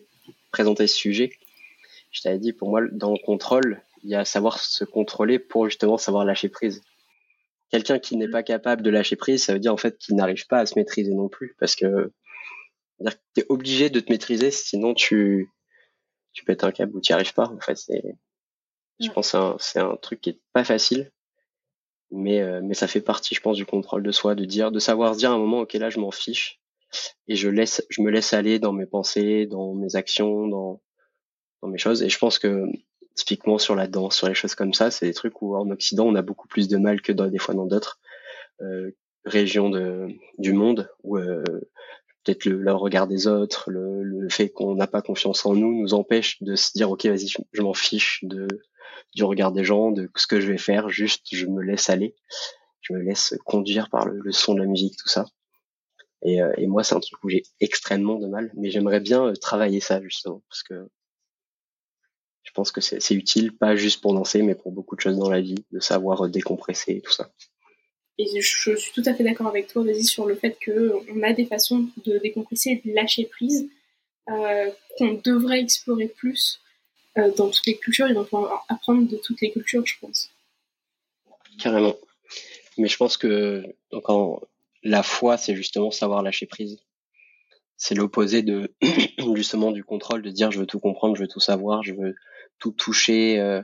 présenté 0.52 0.86
ce 0.86 0.96
sujet, 0.96 1.32
je 2.10 2.22
t'avais 2.22 2.38
dit 2.38 2.54
pour 2.54 2.70
moi 2.70 2.80
dans 2.92 3.12
le 3.12 3.18
contrôle, 3.18 3.82
il 4.02 4.10
y 4.10 4.14
a 4.14 4.24
savoir 4.24 4.58
se 4.58 4.84
contrôler 4.84 5.38
pour 5.38 5.66
justement 5.66 5.96
savoir 5.96 6.24
lâcher 6.24 6.48
prise. 6.48 6.82
Quelqu'un 7.70 7.98
qui 7.98 8.16
n'est 8.16 8.28
pas 8.28 8.42
capable 8.42 8.82
de 8.82 8.90
lâcher 8.90 9.16
prise, 9.16 9.44
ça 9.44 9.52
veut 9.54 9.58
dire 9.58 9.72
en 9.72 9.78
fait 9.78 9.96
qu'il 9.98 10.16
n'arrive 10.16 10.46
pas 10.46 10.58
à 10.58 10.66
se 10.66 10.78
maîtriser 10.78 11.14
non 11.14 11.28
plus, 11.28 11.54
parce 11.58 11.74
que 11.74 12.12
tu 13.34 13.40
es 13.40 13.46
obligé 13.48 13.90
de 13.90 14.00
te 14.00 14.10
maîtriser, 14.12 14.50
sinon 14.50 14.94
tu 14.94 15.50
tu 16.32 16.44
pètes 16.44 16.64
un 16.64 16.72
câble 16.72 16.96
ou 16.96 17.00
tu 17.00 17.12
n'y 17.12 17.14
arrives 17.14 17.34
pas. 17.34 17.48
En 17.48 17.60
fait, 17.60 17.76
c'est, 17.76 18.02
je 19.00 19.10
pense, 19.10 19.36
c'est 19.58 19.80
un, 19.80 19.96
truc 19.96 20.20
qui 20.20 20.30
est 20.30 20.40
pas 20.52 20.64
facile, 20.64 21.10
mais 22.10 22.40
euh, 22.40 22.60
mais 22.62 22.74
ça 22.74 22.88
fait 22.88 23.00
partie, 23.00 23.34
je 23.34 23.40
pense, 23.40 23.56
du 23.56 23.66
contrôle 23.66 24.02
de 24.02 24.12
soi, 24.12 24.34
de 24.34 24.44
dire, 24.44 24.70
de 24.70 24.78
savoir 24.78 25.14
se 25.14 25.18
dire 25.18 25.30
à 25.30 25.34
un 25.34 25.38
moment, 25.38 25.60
ok, 25.60 25.74
là, 25.74 25.90
je 25.90 25.98
m'en 25.98 26.10
fiche 26.10 26.60
et 27.28 27.36
je 27.36 27.48
laisse, 27.48 27.84
je 27.90 28.02
me 28.02 28.10
laisse 28.10 28.32
aller 28.34 28.58
dans 28.58 28.72
mes 28.72 28.86
pensées, 28.86 29.46
dans 29.46 29.74
mes 29.74 29.96
actions, 29.96 30.46
dans 30.48 30.80
dans 31.62 31.68
mes 31.68 31.78
choses. 31.78 32.02
Et 32.02 32.08
je 32.08 32.18
pense 32.18 32.38
que 32.38 32.66
typiquement 33.14 33.58
sur 33.58 33.74
la 33.74 33.86
danse, 33.86 34.16
sur 34.16 34.28
les 34.28 34.34
choses 34.34 34.54
comme 34.54 34.74
ça, 34.74 34.90
c'est 34.90 35.06
des 35.06 35.14
trucs 35.14 35.42
où 35.42 35.56
en 35.56 35.70
Occident 35.70 36.06
on 36.06 36.14
a 36.14 36.22
beaucoup 36.22 36.48
plus 36.48 36.68
de 36.68 36.76
mal 36.76 37.00
que 37.00 37.12
des 37.12 37.38
fois 37.38 37.54
dans 37.54 37.66
d'autres 37.66 37.98
euh, 38.60 38.90
régions 39.24 39.70
de, 39.70 40.08
du 40.38 40.52
monde 40.52 40.90
où 41.02 41.16
euh, 41.16 41.42
peut-être 42.24 42.44
le, 42.44 42.72
regard 42.72 43.06
des 43.06 43.26
autres, 43.26 43.70
le, 43.70 44.02
le 44.02 44.28
fait 44.28 44.50
qu'on 44.50 44.74
n'a 44.74 44.86
pas 44.86 45.02
confiance 45.02 45.44
en 45.46 45.54
nous, 45.54 45.80
nous 45.80 45.94
empêche 45.94 46.42
de 46.42 46.56
se 46.56 46.72
dire 46.74 46.90
ok 46.90 47.06
vas-y 47.06 47.28
je, 47.28 47.62
m'en 47.62 47.74
fiche 47.74 48.20
de 48.24 48.46
du 49.14 49.24
regard 49.24 49.52
des 49.52 49.64
gens, 49.64 49.90
de 49.90 50.08
ce 50.16 50.26
que 50.26 50.40
je 50.40 50.50
vais 50.50 50.58
faire, 50.58 50.88
juste 50.88 51.26
je 51.32 51.46
me 51.46 51.62
laisse 51.62 51.90
aller, 51.90 52.14
je 52.80 52.94
me 52.94 53.00
laisse 53.00 53.34
conduire 53.44 53.90
par 53.90 54.06
le, 54.06 54.18
le 54.18 54.32
son 54.32 54.54
de 54.54 54.60
la 54.60 54.66
musique, 54.66 54.96
tout 54.96 55.08
ça. 55.08 55.26
Et, 56.22 56.40
euh, 56.40 56.52
et 56.56 56.66
moi 56.66 56.84
c'est 56.84 56.94
un 56.94 57.00
truc 57.00 57.22
où 57.24 57.28
j'ai 57.28 57.42
extrêmement 57.60 58.18
de 58.18 58.26
mal, 58.26 58.52
mais 58.54 58.70
j'aimerais 58.70 59.00
bien 59.00 59.26
euh, 59.26 59.34
travailler 59.34 59.80
ça 59.80 60.00
justement 60.00 60.42
parce 60.48 60.62
que 60.62 60.88
je 62.42 62.50
pense 62.52 62.72
que 62.72 62.80
c'est 62.80 63.14
utile, 63.14 63.52
pas 63.52 63.76
juste 63.76 64.00
pour 64.00 64.14
danser, 64.14 64.42
mais 64.42 64.54
pour 64.54 64.72
beaucoup 64.72 64.96
de 64.96 65.00
choses 65.00 65.16
dans 65.16 65.30
la 65.30 65.40
vie, 65.40 65.64
de 65.70 65.80
savoir 65.80 66.28
décompresser 66.28 66.92
et 66.92 67.00
tout 67.00 67.12
ça. 67.12 67.30
Et 68.18 68.40
je 68.40 68.76
suis 68.76 68.92
tout 68.92 69.02
à 69.06 69.14
fait 69.14 69.24
d'accord 69.24 69.46
avec 69.46 69.68
toi, 69.68 69.82
vas-y, 69.82 70.04
sur 70.04 70.26
le 70.26 70.34
fait 70.34 70.58
qu'on 70.64 71.22
a 71.22 71.32
des 71.32 71.46
façons 71.46 71.88
de 72.04 72.18
décompresser 72.18 72.82
et 72.84 72.88
de 72.88 72.94
lâcher 72.94 73.24
prise 73.24 73.68
euh, 74.28 74.70
qu'on 74.98 75.20
devrait 75.24 75.60
explorer 75.60 76.08
plus 76.08 76.60
euh, 77.18 77.32
dans 77.34 77.50
toutes 77.50 77.66
les 77.66 77.76
cultures 77.76 78.08
et 78.08 78.14
donc 78.14 78.28
apprendre 78.68 79.08
de 79.08 79.16
toutes 79.16 79.40
les 79.40 79.50
cultures, 79.50 79.84
je 79.86 79.94
pense. 80.00 80.30
Carrément. 81.58 81.96
Mais 82.78 82.88
je 82.88 82.96
pense 82.96 83.16
que 83.16 83.64
donc 83.90 84.04
la 84.82 85.02
foi, 85.02 85.36
c'est 85.36 85.56
justement 85.56 85.90
savoir 85.90 86.22
lâcher 86.22 86.46
prise. 86.46 86.78
C'est 87.84 87.96
l'opposé 87.96 88.42
de 88.42 88.72
justement 89.34 89.72
du 89.72 89.82
contrôle, 89.82 90.22
de 90.22 90.30
dire 90.30 90.52
je 90.52 90.60
veux 90.60 90.66
tout 90.66 90.78
comprendre, 90.78 91.16
je 91.16 91.22
veux 91.22 91.28
tout 91.28 91.40
savoir, 91.40 91.82
je 91.82 91.92
veux 91.92 92.14
tout 92.60 92.70
toucher, 92.70 93.40
euh, 93.40 93.60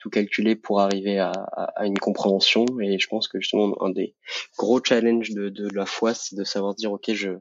tout 0.00 0.10
calculer 0.10 0.56
pour 0.56 0.80
arriver 0.80 1.20
à, 1.20 1.30
à, 1.30 1.86
une 1.86 1.96
compréhension. 1.96 2.66
Et 2.80 2.98
je 2.98 3.06
pense 3.06 3.28
que 3.28 3.40
justement 3.40 3.80
un 3.80 3.90
des 3.90 4.16
gros 4.58 4.82
challenges 4.82 5.30
de, 5.30 5.48
de 5.48 5.68
la 5.76 5.86
foi, 5.86 6.12
c'est 6.12 6.34
de 6.34 6.42
savoir 6.42 6.74
dire 6.74 6.90
ok, 6.90 7.12
je 7.14 7.38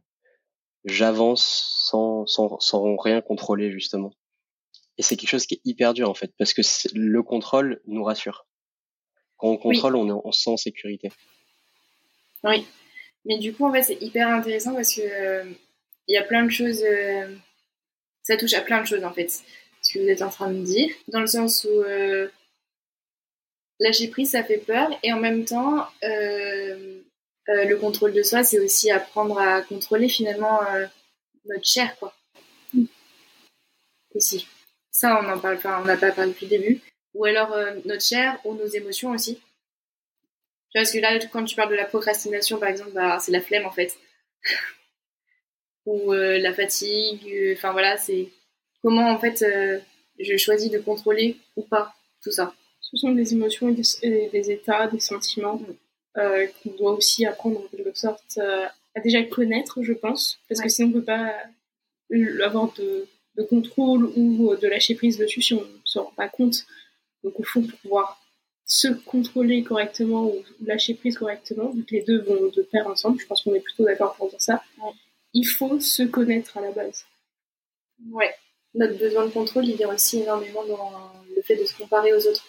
j'avance 0.85 1.87
sans, 1.89 2.27
sans, 2.27 2.59
sans 2.59 2.97
rien 2.97 3.21
contrôler 3.21 3.71
justement. 3.71 4.13
Et 4.99 5.01
c'est 5.01 5.15
quelque 5.15 5.29
chose 5.31 5.47
qui 5.47 5.55
est 5.55 5.61
hyper 5.65 5.95
dur 5.95 6.07
en 6.07 6.13
fait, 6.13 6.31
parce 6.37 6.53
que 6.53 6.61
le 6.93 7.23
contrôle 7.23 7.81
nous 7.87 8.03
rassure. 8.03 8.45
Quand 9.37 9.47
on 9.47 9.57
contrôle, 9.57 9.95
on, 9.95 10.07
est, 10.07 10.21
on 10.23 10.31
se 10.31 10.43
sent 10.43 10.51
en 10.51 10.57
sécurité. 10.57 11.11
Oui, 12.43 12.67
mais 13.25 13.39
du 13.39 13.55
coup 13.55 13.65
en 13.65 13.71
fait 13.71 13.81
c'est 13.81 14.01
hyper 14.03 14.27
intéressant 14.27 14.75
parce 14.75 14.93
que 14.93 15.01
euh, 15.01 15.51
il 16.11 16.15
y 16.15 16.17
a 16.17 16.23
plein 16.23 16.43
de 16.43 16.51
choses, 16.51 16.83
euh, 16.83 17.33
ça 18.23 18.35
touche 18.35 18.53
à 18.53 18.59
plein 18.59 18.81
de 18.81 18.85
choses 18.85 19.05
en 19.05 19.13
fait, 19.13 19.29
ce 19.81 19.93
que 19.93 19.99
vous 19.99 20.09
êtes 20.09 20.21
en 20.21 20.29
train 20.29 20.51
de 20.51 20.61
dire, 20.61 20.93
dans 21.07 21.21
le 21.21 21.27
sens 21.27 21.63
où 21.63 21.81
euh, 21.83 22.27
lâcher 23.79 24.09
prise, 24.09 24.31
ça 24.31 24.43
fait 24.43 24.57
peur. 24.57 24.89
Et 25.03 25.13
en 25.13 25.19
même 25.21 25.45
temps, 25.45 25.87
euh, 26.03 26.99
le 27.47 27.75
contrôle 27.75 28.11
de 28.11 28.23
soi, 28.23 28.43
c'est 28.43 28.59
aussi 28.59 28.91
apprendre 28.91 29.39
à 29.39 29.61
contrôler 29.61 30.09
finalement 30.09 30.59
notre 31.45 31.65
chair, 31.65 31.97
quoi. 31.97 32.13
Aussi. 34.13 34.45
Ça, 34.91 35.17
on 35.23 35.29
en 35.29 35.39
parle 35.39 35.59
pas, 35.59 35.79
on 35.79 35.85
n'a 35.85 35.95
pas 35.95 36.11
parlé 36.11 36.31
depuis 36.31 36.47
le 36.47 36.57
début. 36.57 36.81
Ou 37.13 37.23
alors 37.23 37.55
notre 37.85 38.03
chair 38.03 38.37
ou 38.43 38.53
nos 38.53 38.67
émotions 38.67 39.11
aussi. 39.11 39.41
Parce 40.73 40.91
que 40.91 40.99
là, 40.99 41.17
quand 41.31 41.45
tu 41.45 41.55
parles 41.55 41.71
de 41.71 41.75
la 41.75 41.85
procrastination, 41.85 42.59
par 42.59 42.69
exemple, 42.69 42.91
bah, 42.91 43.17
c'est 43.19 43.31
la 43.31 43.41
flemme 43.41 43.65
en 43.65 43.71
fait. 43.71 43.95
ou 45.85 46.11
la 46.13 46.53
fatigue. 46.53 47.53
Enfin 47.53 47.71
voilà, 47.71 47.97
c'est 47.97 48.29
comment 48.81 49.09
en 49.09 49.19
fait 49.19 49.43
je 50.19 50.37
choisis 50.37 50.69
de 50.69 50.79
contrôler 50.79 51.37
ou 51.55 51.63
pas 51.63 51.93
tout 52.23 52.31
ça 52.31 52.53
ce 52.91 52.97
sont 52.97 53.11
des 53.11 53.33
émotions 53.33 53.69
et 54.01 54.29
des, 54.29 54.51
états, 54.51 54.87
des 54.87 54.99
sentiments 54.99 55.61
euh, 56.17 56.47
qu'on 56.61 56.71
doit 56.71 56.93
aussi 56.93 57.25
apprendre 57.25 57.61
en 57.61 57.67
quelque 57.67 57.97
sorte 57.97 58.37
euh, 58.37 58.65
à 58.95 58.99
déjà 58.99 59.23
connaître, 59.23 59.81
je 59.81 59.93
pense, 59.93 60.39
parce 60.49 60.59
que 60.59 60.67
sinon 60.67 60.89
on 60.89 60.91
ne 60.91 60.99
peut 60.99 61.05
pas 61.05 61.33
avoir 62.43 62.73
de, 62.73 63.07
de, 63.37 63.43
contrôle 63.43 64.11
ou 64.17 64.53
de 64.57 64.67
lâcher 64.67 64.95
prise 64.95 65.17
dessus 65.17 65.41
si 65.41 65.53
on 65.53 65.61
ne 65.61 65.79
se 65.85 65.99
rend 65.99 66.11
pas 66.17 66.27
compte. 66.27 66.65
Donc 67.23 67.39
au 67.39 67.43
fond, 67.43 67.61
pour 67.61 67.79
pouvoir 67.79 68.21
se 68.65 68.89
contrôler 68.89 69.63
correctement 69.63 70.25
ou 70.25 70.43
lâcher 70.65 70.95
prise 70.95 71.17
correctement, 71.17 71.69
vu 71.69 71.85
que 71.85 71.95
les 71.95 72.01
deux 72.01 72.21
vont 72.23 72.51
de 72.53 72.61
pair 72.63 72.87
ensemble, 72.87 73.19
je 73.21 73.25
pense 73.25 73.43
qu'on 73.43 73.55
est 73.55 73.61
plutôt 73.61 73.85
d'accord 73.85 74.15
pour 74.15 74.29
dire 74.29 74.41
ça, 74.41 74.61
il 75.33 75.45
faut 75.45 75.79
se 75.79 76.03
connaître 76.03 76.57
à 76.57 76.61
la 76.61 76.71
base. 76.71 77.05
Ouais, 78.11 78.33
notre 78.73 78.97
besoin 78.97 79.25
de 79.25 79.31
contrôle, 79.31 79.65
il 79.65 79.75
vient 79.75 79.93
aussi 79.93 80.21
énormément 80.21 80.65
dans 80.65 81.11
le 81.35 81.41
fait 81.41 81.55
de 81.55 81.65
se 81.65 81.75
comparer 81.75 82.13
aux 82.13 82.27
autres 82.27 82.45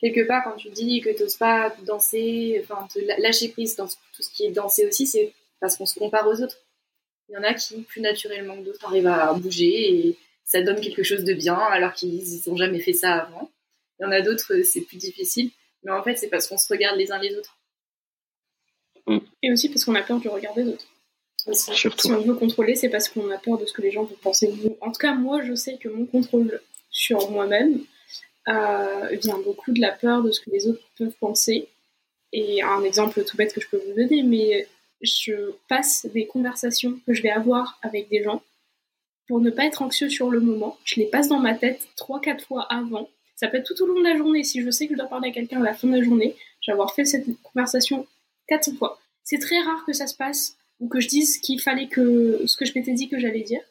quelque 0.00 0.26
part, 0.26 0.44
quand 0.44 0.56
tu 0.56 0.70
dis 0.70 1.00
que 1.00 1.10
tu 1.10 1.22
n'oses 1.22 1.36
pas 1.36 1.74
danser, 1.84 2.60
enfin, 2.62 2.86
te 2.92 2.98
lâcher 3.20 3.48
prise 3.48 3.76
dans 3.76 3.86
tout 3.86 4.22
ce 4.22 4.30
qui 4.30 4.44
est 4.44 4.50
danser 4.50 4.86
aussi, 4.86 5.06
c'est 5.06 5.32
parce 5.60 5.76
qu'on 5.76 5.86
se 5.86 5.98
compare 5.98 6.26
aux 6.26 6.40
autres. 6.40 6.58
Il 7.28 7.34
y 7.34 7.36
en 7.36 7.42
a 7.42 7.52
qui, 7.54 7.82
plus 7.82 8.00
naturellement 8.00 8.56
que 8.56 8.64
d'autres, 8.64 8.84
arrivent 8.86 9.06
à 9.06 9.32
bouger 9.34 9.94
et 9.94 10.18
ça 10.44 10.62
donne 10.62 10.80
quelque 10.80 11.02
chose 11.02 11.24
de 11.24 11.34
bien 11.34 11.56
alors 11.56 11.92
qu'ils 11.92 12.24
n'ont 12.46 12.56
jamais 12.56 12.80
fait 12.80 12.94
ça 12.94 13.14
avant. 13.14 13.50
Il 13.98 14.04
y 14.04 14.06
en 14.06 14.12
a 14.12 14.22
d'autres, 14.22 14.62
c'est 14.62 14.80
plus 14.82 14.96
difficile. 14.96 15.50
Mais 15.82 15.92
en 15.92 16.02
fait, 16.02 16.16
c'est 16.16 16.28
parce 16.28 16.46
qu'on 16.46 16.56
se 16.56 16.72
regarde 16.72 16.96
les 16.96 17.12
uns 17.12 17.18
les 17.18 17.36
autres. 17.36 17.58
Mm. 19.06 19.18
Et 19.42 19.52
aussi 19.52 19.68
parce 19.68 19.84
qu'on 19.84 19.94
a 19.94 20.02
peur 20.02 20.20
du 20.20 20.28
regard 20.28 20.54
des 20.54 20.64
autres. 20.64 20.86
Si 21.52 22.10
on 22.10 22.20
veut 22.20 22.34
contrôler, 22.34 22.74
c'est 22.74 22.88
parce 22.88 23.08
qu'on 23.08 23.30
a 23.30 23.38
peur 23.38 23.58
de 23.58 23.64
ce 23.64 23.72
que 23.72 23.82
les 23.82 23.90
gens 23.90 24.04
vont 24.04 24.16
penser 24.22 24.52
En 24.80 24.90
tout 24.90 24.98
cas, 24.98 25.14
moi, 25.14 25.40
je 25.42 25.54
sais 25.54 25.78
que 25.78 25.88
mon 25.88 26.04
contrôle 26.04 26.60
sur 26.90 27.30
moi-même, 27.30 27.80
euh, 28.48 29.08
vient 29.20 29.38
beaucoup 29.38 29.72
de 29.72 29.80
la 29.80 29.92
peur 29.92 30.22
de 30.22 30.30
ce 30.30 30.40
que 30.40 30.50
les 30.50 30.66
autres 30.66 30.82
peuvent 30.96 31.14
penser. 31.20 31.68
Et 32.32 32.62
un 32.62 32.82
exemple 32.82 33.22
tout 33.24 33.36
bête 33.36 33.52
que 33.52 33.60
je 33.60 33.68
peux 33.68 33.76
vous 33.76 33.94
donner, 33.94 34.22
mais 34.22 34.66
je 35.02 35.52
passe 35.68 36.06
des 36.12 36.26
conversations 36.26 36.98
que 37.06 37.12
je 37.12 37.22
vais 37.22 37.30
avoir 37.30 37.78
avec 37.82 38.08
des 38.08 38.22
gens 38.22 38.42
pour 39.26 39.40
ne 39.40 39.50
pas 39.50 39.64
être 39.64 39.82
anxieux 39.82 40.08
sur 40.08 40.30
le 40.30 40.40
moment. 40.40 40.78
Je 40.84 40.96
les 40.96 41.06
passe 41.06 41.28
dans 41.28 41.38
ma 41.38 41.54
tête 41.54 41.88
trois, 41.96 42.20
quatre 42.20 42.46
fois 42.46 42.62
avant. 42.72 43.08
Ça 43.36 43.48
peut 43.48 43.58
être 43.58 43.72
tout 43.72 43.82
au 43.82 43.86
long 43.86 43.98
de 43.98 44.04
la 44.04 44.16
journée. 44.16 44.44
Si 44.44 44.62
je 44.62 44.70
sais 44.70 44.86
que 44.86 44.94
je 44.94 44.98
dois 44.98 45.08
parler 45.08 45.28
à 45.28 45.32
quelqu'un 45.32 45.60
à 45.60 45.64
la 45.64 45.74
fin 45.74 45.86
de 45.86 45.96
la 45.96 46.02
journée, 46.02 46.34
je 46.62 46.70
vais 46.70 46.72
avoir 46.72 46.94
fait 46.94 47.04
cette 47.04 47.26
conversation 47.42 48.06
quatre 48.48 48.72
fois. 48.78 48.98
C'est 49.24 49.38
très 49.38 49.60
rare 49.60 49.84
que 49.86 49.92
ça 49.92 50.06
se 50.06 50.16
passe 50.16 50.56
ou 50.80 50.88
que 50.88 51.00
je 51.00 51.08
dise 51.08 51.38
qu'il 51.38 51.60
fallait 51.60 51.88
que 51.88 52.46
ce 52.46 52.56
que 52.56 52.64
je 52.64 52.72
m'étais 52.74 52.92
dit 52.92 53.08
que 53.08 53.18
j'allais 53.18 53.42
dire. 53.42 53.62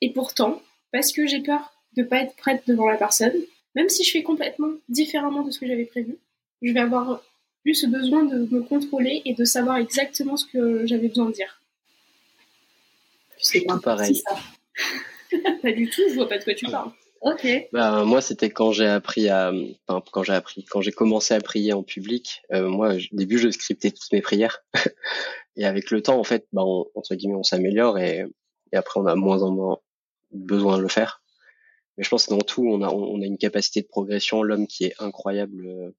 Et 0.00 0.12
pourtant, 0.12 0.62
parce 0.92 1.12
que 1.12 1.26
j'ai 1.26 1.40
peur 1.40 1.72
de 1.96 2.02
pas 2.02 2.18
être 2.18 2.36
prête 2.36 2.62
devant 2.66 2.88
la 2.88 2.96
personne, 2.96 3.34
même 3.74 3.88
si 3.88 4.04
je 4.04 4.10
fais 4.10 4.22
complètement 4.22 4.72
différemment 4.88 5.42
de 5.42 5.50
ce 5.50 5.58
que 5.58 5.66
j'avais 5.66 5.84
prévu, 5.84 6.16
je 6.62 6.72
vais 6.72 6.80
avoir 6.80 7.22
eu 7.64 7.74
ce 7.74 7.86
besoin 7.86 8.24
de 8.24 8.46
me 8.50 8.62
contrôler 8.62 9.22
et 9.24 9.34
de 9.34 9.44
savoir 9.44 9.76
exactement 9.76 10.36
ce 10.36 10.46
que 10.46 10.86
j'avais 10.86 11.08
besoin 11.08 11.26
de 11.26 11.32
dire. 11.32 11.60
C'est 13.38 13.64
tout 13.64 13.80
pareil. 13.80 14.22
pas 15.62 15.72
du 15.72 15.88
tout, 15.90 16.02
je 16.08 16.14
vois 16.14 16.28
pas 16.28 16.38
de 16.38 16.44
quoi 16.44 16.54
tu 16.54 16.66
parles. 16.66 16.92
Ok. 17.22 17.46
Bah, 17.72 18.04
moi, 18.04 18.20
c'était 18.20 18.50
quand 18.50 18.72
j'ai 18.72 18.86
appris 18.86 19.28
à, 19.28 19.52
quand 19.86 20.22
j'ai 20.22 20.32
appris, 20.32 20.64
quand 20.64 20.80
j'ai 20.80 20.92
commencé 20.92 21.34
à 21.34 21.40
prier 21.40 21.72
en 21.72 21.82
public. 21.82 22.42
Euh, 22.52 22.68
moi, 22.68 22.94
au 22.94 23.16
début, 23.16 23.38
je 23.38 23.50
scriptais 23.50 23.90
toutes 23.90 24.12
mes 24.12 24.20
prières. 24.20 24.64
et 25.56 25.64
avec 25.64 25.90
le 25.90 26.02
temps, 26.02 26.18
en 26.18 26.24
fait, 26.24 26.46
bah, 26.52 26.62
entre 26.62 27.14
guillemets, 27.14 27.36
on 27.36 27.42
s'améliore 27.42 27.98
et, 27.98 28.24
et 28.72 28.76
après, 28.76 29.00
on 29.00 29.06
a 29.06 29.14
moins 29.14 29.42
en 29.42 29.50
moins 29.50 29.78
besoin 30.32 30.76
de 30.76 30.82
le 30.82 30.88
faire. 30.88 31.22
Mais 31.96 32.04
je 32.04 32.10
pense 32.10 32.26
que 32.26 32.30
dans 32.30 32.38
tout, 32.38 32.66
on 32.66 32.82
a, 32.82 32.88
on 32.88 33.20
a 33.22 33.24
une 33.24 33.38
capacité 33.38 33.80
de 33.80 33.86
progression, 33.86 34.42
l'homme 34.42 34.66
qui 34.66 34.84
est 34.84 34.94
incroyable 34.98 35.94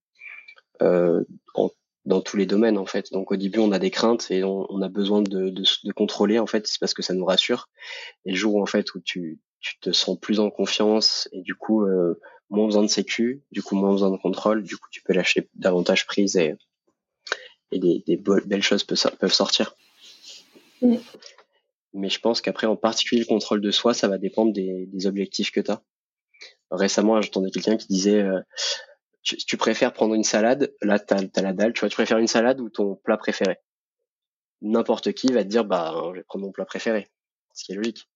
euh, 0.81 1.23
en, 1.55 1.71
dans 2.05 2.21
tous 2.21 2.37
les 2.37 2.45
domaines 2.45 2.77
en 2.77 2.85
fait. 2.85 3.11
Donc 3.11 3.31
au 3.31 3.35
début, 3.35 3.59
on 3.59 3.71
a 3.71 3.79
des 3.79 3.91
craintes 3.91 4.31
et 4.31 4.43
on, 4.43 4.65
on 4.71 4.81
a 4.81 4.89
besoin 4.89 5.21
de, 5.21 5.49
de, 5.49 5.63
de, 5.83 5.91
contrôler 5.91 6.39
en 6.39 6.47
fait, 6.47 6.67
c'est 6.67 6.79
parce 6.79 6.93
que 6.93 7.01
ça 7.01 7.13
nous 7.13 7.25
rassure. 7.25 7.69
Et 8.25 8.31
le 8.31 8.35
jour 8.35 8.55
où, 8.55 8.61
en 8.61 8.65
fait 8.65 8.93
où 8.95 9.01
tu, 9.01 9.39
tu 9.67 9.79
te 9.79 9.91
sens 9.91 10.17
plus 10.19 10.39
en 10.39 10.49
confiance 10.49 11.27
et 11.31 11.41
du 11.41 11.55
coup 11.55 11.83
euh, 11.83 12.19
moins 12.49 12.65
besoin 12.65 12.83
de 12.83 12.87
sécu, 12.87 13.43
du 13.51 13.61
coup 13.61 13.75
moins 13.75 13.91
besoin 13.91 14.11
de 14.11 14.17
contrôle, 14.17 14.63
du 14.63 14.77
coup 14.77 14.87
tu 14.91 15.01
peux 15.01 15.13
lâcher 15.13 15.49
davantage 15.55 16.05
prise 16.05 16.37
et, 16.37 16.55
et 17.71 17.79
des, 17.79 18.03
des 18.07 18.17
belles 18.17 18.63
choses 18.63 18.83
peuvent, 18.83 19.33
sortir. 19.33 19.75
Mm. 20.81 20.95
Mais 21.93 22.09
je 22.09 22.19
pense 22.19 22.41
qu'après, 22.41 22.67
en 22.67 22.75
particulier, 22.75 23.21
le 23.21 23.25
contrôle 23.25 23.61
de 23.61 23.71
soi, 23.71 23.93
ça 23.93 24.07
va 24.07 24.17
dépendre 24.17 24.53
des, 24.53 24.85
des 24.87 25.07
objectifs 25.07 25.51
que 25.51 25.61
tu 25.61 25.71
as. 25.71 25.81
Récemment, 26.69 27.21
j'entendais 27.21 27.49
quelqu'un 27.49 27.77
qui 27.77 27.87
disait 27.87 28.21
euh, 28.21 28.39
tu, 29.23 29.37
tu, 29.37 29.57
préfères 29.57 29.93
prendre 29.93 30.13
une 30.13 30.23
salade, 30.23 30.73
là, 30.81 30.99
tu 30.99 31.13
as, 31.13 31.41
la 31.41 31.53
dalle, 31.53 31.73
tu 31.73 31.79
vois, 31.79 31.89
tu 31.89 31.95
préfères 31.95 32.17
une 32.17 32.27
salade 32.27 32.59
ou 32.59 32.69
ton 32.69 32.95
plat 32.95 33.17
préféré? 33.17 33.57
N'importe 34.61 35.13
qui 35.13 35.31
va 35.31 35.43
te 35.43 35.49
dire 35.49 35.65
bah, 35.65 35.93
je 36.11 36.19
vais 36.19 36.23
prendre 36.23 36.45
mon 36.45 36.51
plat 36.51 36.65
préféré, 36.65 37.09
ce 37.53 37.63
qui 37.63 37.71
est 37.71 37.75
logique. 37.75 38.07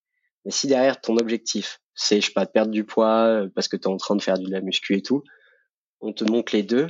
Mais 0.45 0.51
si 0.51 0.67
derrière, 0.67 0.99
ton 0.99 1.17
objectif, 1.17 1.79
c'est, 1.93 2.21
je 2.21 2.27
sais 2.27 2.33
pas, 2.33 2.45
de 2.45 2.51
perdre 2.51 2.71
du 2.71 2.83
poids 2.83 3.25
euh, 3.25 3.49
parce 3.53 3.67
que 3.67 3.77
tu 3.77 3.83
es 3.83 3.87
en 3.87 3.97
train 3.97 4.15
de 4.15 4.21
faire 4.21 4.39
de 4.39 4.49
la 4.49 4.61
muscu 4.61 4.95
et 4.95 5.01
tout, 5.01 5.23
on 5.99 6.13
te 6.13 6.23
montre 6.23 6.55
les 6.55 6.63
deux, 6.63 6.87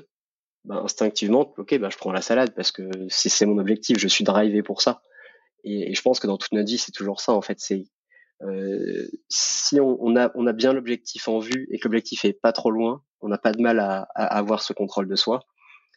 bah, 0.63 0.81
instinctivement, 0.83 1.53
ok, 1.57 1.77
bah, 1.79 1.89
je 1.89 1.97
prends 1.97 2.11
la 2.11 2.21
salade 2.21 2.53
parce 2.55 2.71
que 2.71 2.83
c'est 3.09 3.45
mon 3.45 3.57
objectif, 3.57 3.97
je 3.97 4.07
suis 4.07 4.23
drivé 4.23 4.63
pour 4.63 4.81
ça. 4.81 5.01
Et, 5.63 5.93
je 5.93 6.01
pense 6.01 6.19
que 6.19 6.27
dans 6.27 6.37
toute 6.37 6.53
notre 6.53 6.69
vie, 6.69 6.77
c'est 6.77 6.91
toujours 6.91 7.19
ça 7.19 7.33
en 7.33 7.41
fait. 7.41 7.59
C'est 7.59 7.85
euh, 8.43 9.07
si 9.29 9.79
on, 9.79 9.97
on, 10.01 10.15
a, 10.15 10.31
on 10.35 10.47
a 10.47 10.53
bien 10.53 10.73
l'objectif 10.73 11.27
en 11.27 11.39
vue 11.39 11.67
et 11.71 11.79
que 11.79 11.87
l'objectif 11.87 12.25
est 12.25 12.33
pas 12.33 12.51
trop 12.51 12.71
loin, 12.71 13.03
on 13.21 13.27
n'a 13.27 13.37
pas 13.37 13.51
de 13.51 13.61
mal 13.61 13.79
à, 13.79 14.07
à, 14.15 14.25
avoir 14.37 14.61
ce 14.61 14.73
contrôle 14.73 15.07
de 15.07 15.15
soi. 15.15 15.41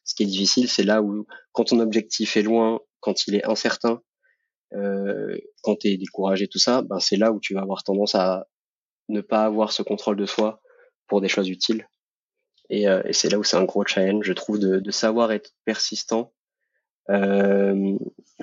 Ce 0.05 0.15
qui 0.15 0.25
est 0.25 0.27
difficile, 0.27 0.69
c'est 0.69 0.83
là 0.83 1.03
où 1.03 1.27
quand 1.53 1.65
ton 1.65 1.81
objectif 1.81 2.37
est 2.37 2.43
loin, 2.43 2.81
quand 3.01 3.27
il 3.27 3.35
est 3.35 3.47
incertain, 3.47 4.03
euh, 4.75 5.37
quand 5.63 5.77
tu 5.77 5.89
es 5.89 5.97
découragé, 5.97 6.49
tout 6.49 6.59
ça, 6.59 6.83
ben 6.83 6.99
c'est 7.01 7.17
là 7.17 7.33
où 7.33 7.41
tu 7.41 7.55
vas 7.55 7.61
avoir 7.61 7.83
tendance 7.85 8.15
à 8.15 8.47
ne 9.09 9.21
pas 9.21 9.45
avoir 9.45 9.73
ce 9.73 9.83
contrôle 9.83 10.17
de 10.17 10.27
soi 10.27 10.61
pour 11.07 11.21
des 11.21 11.29
choses 11.29 11.49
utiles. 11.49 11.87
Et, 12.71 12.89
euh, 12.89 13.03
et 13.05 13.13
c'est 13.13 13.29
là 13.29 13.39
où 13.39 13.45
c'est 13.45 13.57
un 13.57 13.65
gros 13.65 13.85
challenge, 13.85 14.25
je 14.25 14.33
trouve, 14.33 14.59
de, 14.59 14.79
de 14.79 14.91
savoir 14.91 15.33
être 15.33 15.51
persistant, 15.65 16.33
euh, 17.11 17.97